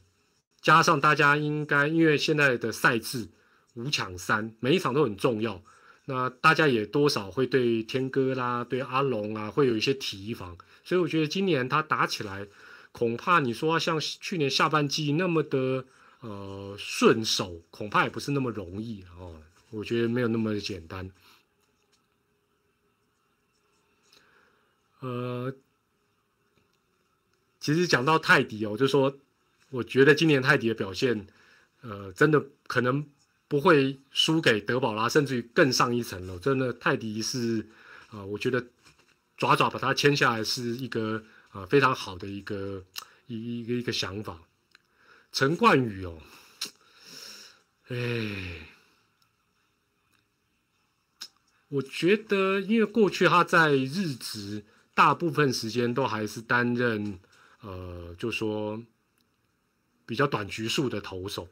[0.61, 3.27] 加上大家应该因为现在的赛制
[3.73, 5.61] 五抢三，每一场都很重要。
[6.09, 12.47] 那大家也多少会对天哥啦，对阿龙啊，会有一些提防，所以我觉得今年他打起来，
[12.93, 15.83] 恐怕你说像去年下半季那么的
[16.21, 19.35] 呃顺手，恐怕也不是那么容易哦。
[19.69, 21.11] 我觉得没有那么简单。
[25.01, 25.53] 呃，
[27.59, 29.13] 其实讲到泰迪哦，就说
[29.71, 31.27] 我觉得今年泰迪的表现，
[31.81, 33.05] 呃，真的可能。
[33.47, 36.37] 不会输给德保拉，甚至于更上一层楼。
[36.37, 37.67] 真的，泰迪是
[38.09, 38.65] 啊，我觉得
[39.37, 42.83] 爪爪把他签下来是一个啊非常好的一个
[43.27, 44.41] 一一个一个想法。
[45.31, 46.19] 陈冠宇哦，
[47.87, 48.67] 哎，
[51.69, 57.19] 我觉得因为过去他在日职大部分时间都还是担任
[57.61, 58.81] 呃，就说
[60.05, 61.47] 比较短局数的投手。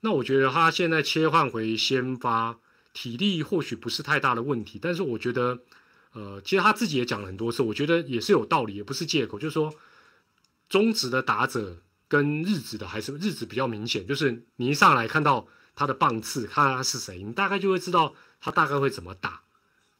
[0.00, 2.56] 那我觉得他现在切换回先发，
[2.92, 5.58] 体力或许不是太大的问题，但是我觉得，
[6.12, 9.38] 呃，其实他自己也讲了很多次，我觉得也是有道理，也不是借口。
[9.40, 9.74] 就是说，
[10.68, 19.40] 中职的打者跟日职的还是日职比较明显，就是你一上来看到他的棒次，看他是谁，你大概就会知道他大概会怎么打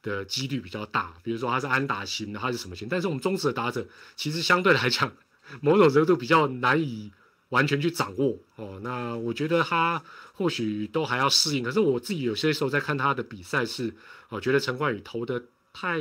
[0.01, 1.13] 的几率比较大。
[1.23, 2.87] 比如说他是安打型的，他是什么型？
[2.87, 3.85] 但是我们中职的打者
[4.15, 5.11] 其实相对来讲，
[5.59, 7.11] 某种程度比较难以。
[7.49, 10.03] 完全去掌握哦，那我觉得他
[10.33, 11.63] 或许都还要适应。
[11.63, 13.95] 可是我自己有些时候在看他的比赛是，
[14.29, 15.43] 我觉得陈冠宇投的
[15.73, 15.99] 太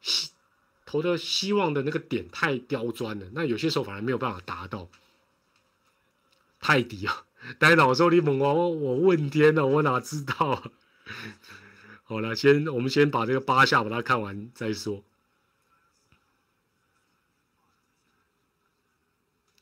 [0.00, 0.30] 希
[0.86, 4.88] 投的希望的那个点太刁钻了，那有些时候反而没有办法达到。
[6.60, 7.24] 泰迪啊，
[7.58, 10.62] 呆脑说你猛我我问天了，我哪知道？
[12.02, 15.04] 好了，先我们先把这个八下把它看完再说。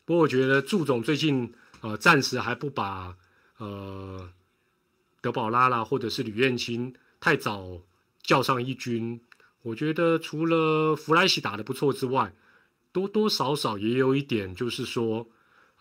[0.04, 3.16] 不过我觉得祝总最近呃暂时还不把
[3.58, 4.28] 呃
[5.20, 7.80] 德保拉啦或者是吕彦青太早
[8.22, 9.20] 叫上一军，
[9.62, 12.34] 我觉得除了弗莱西打的不错之外，
[12.92, 15.28] 多多少少也有一点就是说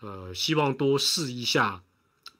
[0.00, 1.82] 呃希望多试一下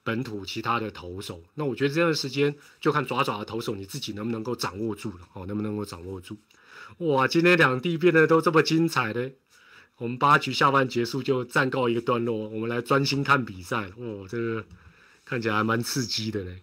[0.03, 1.43] 本土其他的投手。
[1.55, 6.37] 那我觉得这段时间就看爪爪的投手你自己能不能够掌握住了哦，能不能够掌握住？
[6.99, 9.31] 哇，今天两地变得都这么精彩的。
[9.97, 13.89] 我们八局下半结束就暂告一个段落，我们来专心看比赛。
[13.95, 14.65] 哦，这个
[15.23, 16.59] 看起来还蛮刺激的呢。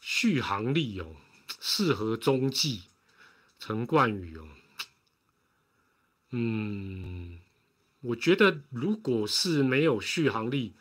[0.00, 1.16] 续航力哦，
[1.60, 2.84] 适合中继
[3.58, 4.48] 陈冠宇哦。
[6.30, 7.38] 嗯，
[8.06, 10.74] 我觉得如果是没有续航力，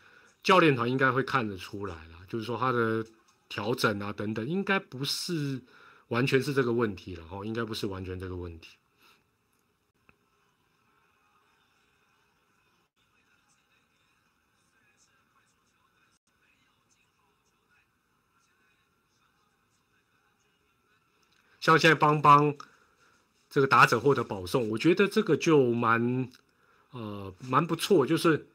[0.43, 3.05] 教练团应该会看得出来了，就是说他的
[3.47, 5.61] 调整啊等等，应该不是
[6.09, 8.71] 完全是这个问题了哈，应该不是完全这个问题。
[21.61, 22.53] 像现在邦邦
[23.49, 26.29] 这个打者获得保送，我觉得这个就蛮
[26.93, 28.47] 呃蛮不错，就是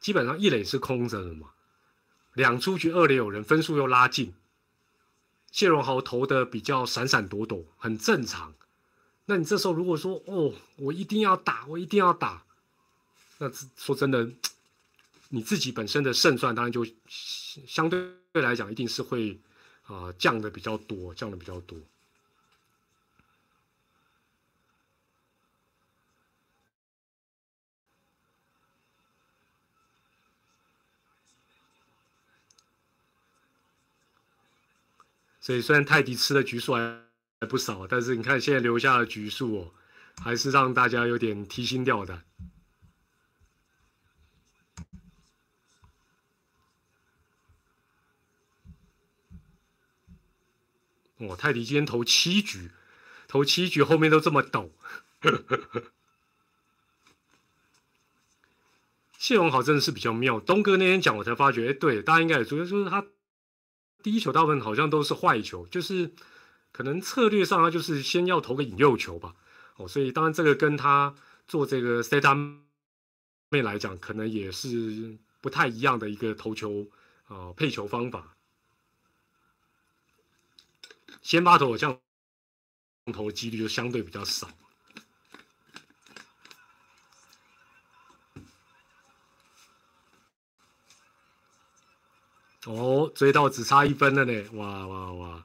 [0.00, 1.50] 基本上一垒是空着的嘛，
[2.34, 4.34] 两出局二垒有人，分数又拉近，
[5.52, 8.52] 谢荣豪投的比较闪闪躲躲，很正常。
[9.26, 12.44] 那你这时候如果说哦，我一定要打，我一定要打，
[13.38, 14.28] 那说真的，
[15.28, 19.40] 你自己本身的胜算当然就相对来讲一定是会。
[19.88, 21.78] 啊，降的比较多，降的比较多。
[35.48, 37.00] 所以虽然泰迪吃的局数还
[37.40, 39.72] 还不少，但是你看现在留下的局数哦，
[40.22, 42.22] 还是让大家有点提心吊胆。
[51.16, 52.70] 哦，泰迪今天投七局，
[53.26, 54.70] 投七局后面都这么抖。
[59.16, 60.38] 谢荣豪真的是比较妙。
[60.38, 63.02] 东哥那天讲，我才发觉，哎，对，大家应该也注意，就是他
[64.02, 66.12] 第一球大部分好像都是坏球，就是
[66.72, 69.34] 可能策略上他就是先要投个引诱球吧。
[69.76, 71.14] 哦，所以当然这个跟他
[71.46, 72.38] 做这个 set up
[73.50, 76.86] 面来讲，可能也是不太一样的一个投球
[77.26, 78.34] 啊配球方法。
[81.22, 81.98] 先发投这样
[83.12, 84.48] 投的几率就相对比较少。
[92.68, 94.44] 哦，追到只差一分了呢！
[94.52, 95.44] 哇哇哇！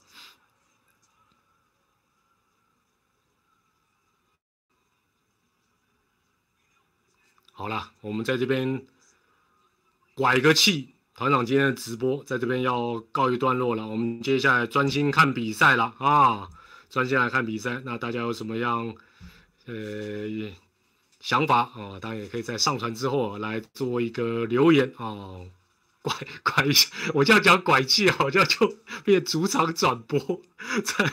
[7.54, 8.86] 好了，我们在这边
[10.14, 10.90] 拐个气。
[11.16, 16.50] 团长今天的直播在这边要告一段落了，我们接下来专心看比赛了啊！
[16.90, 18.94] 专心来看比赛，那大家有什么样
[19.66, 20.54] 呃
[21.22, 21.98] 想法啊？
[22.02, 25.40] 当然也可以在上传之后来做一个留言啊！
[26.04, 26.14] 拐
[26.44, 26.66] 拐，
[27.16, 30.20] 我这样讲拐气好像就变主场转播，
[30.84, 31.12] 在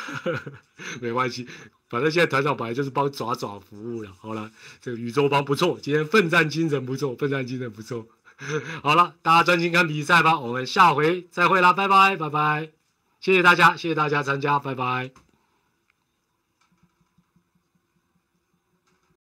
[1.00, 1.48] 没关系，
[1.88, 4.12] 反正现在团长本来就是帮爪爪服务了。
[4.20, 8.06] 好了，这个宇宙帮不错，今天奋战精神不错，奋战精神不错。
[8.82, 12.70] 好了，大家专心看比赛吧，我们下回再会啦，拜拜拜拜，
[13.18, 15.10] 谢谢大家，谢谢大家参加，拜拜。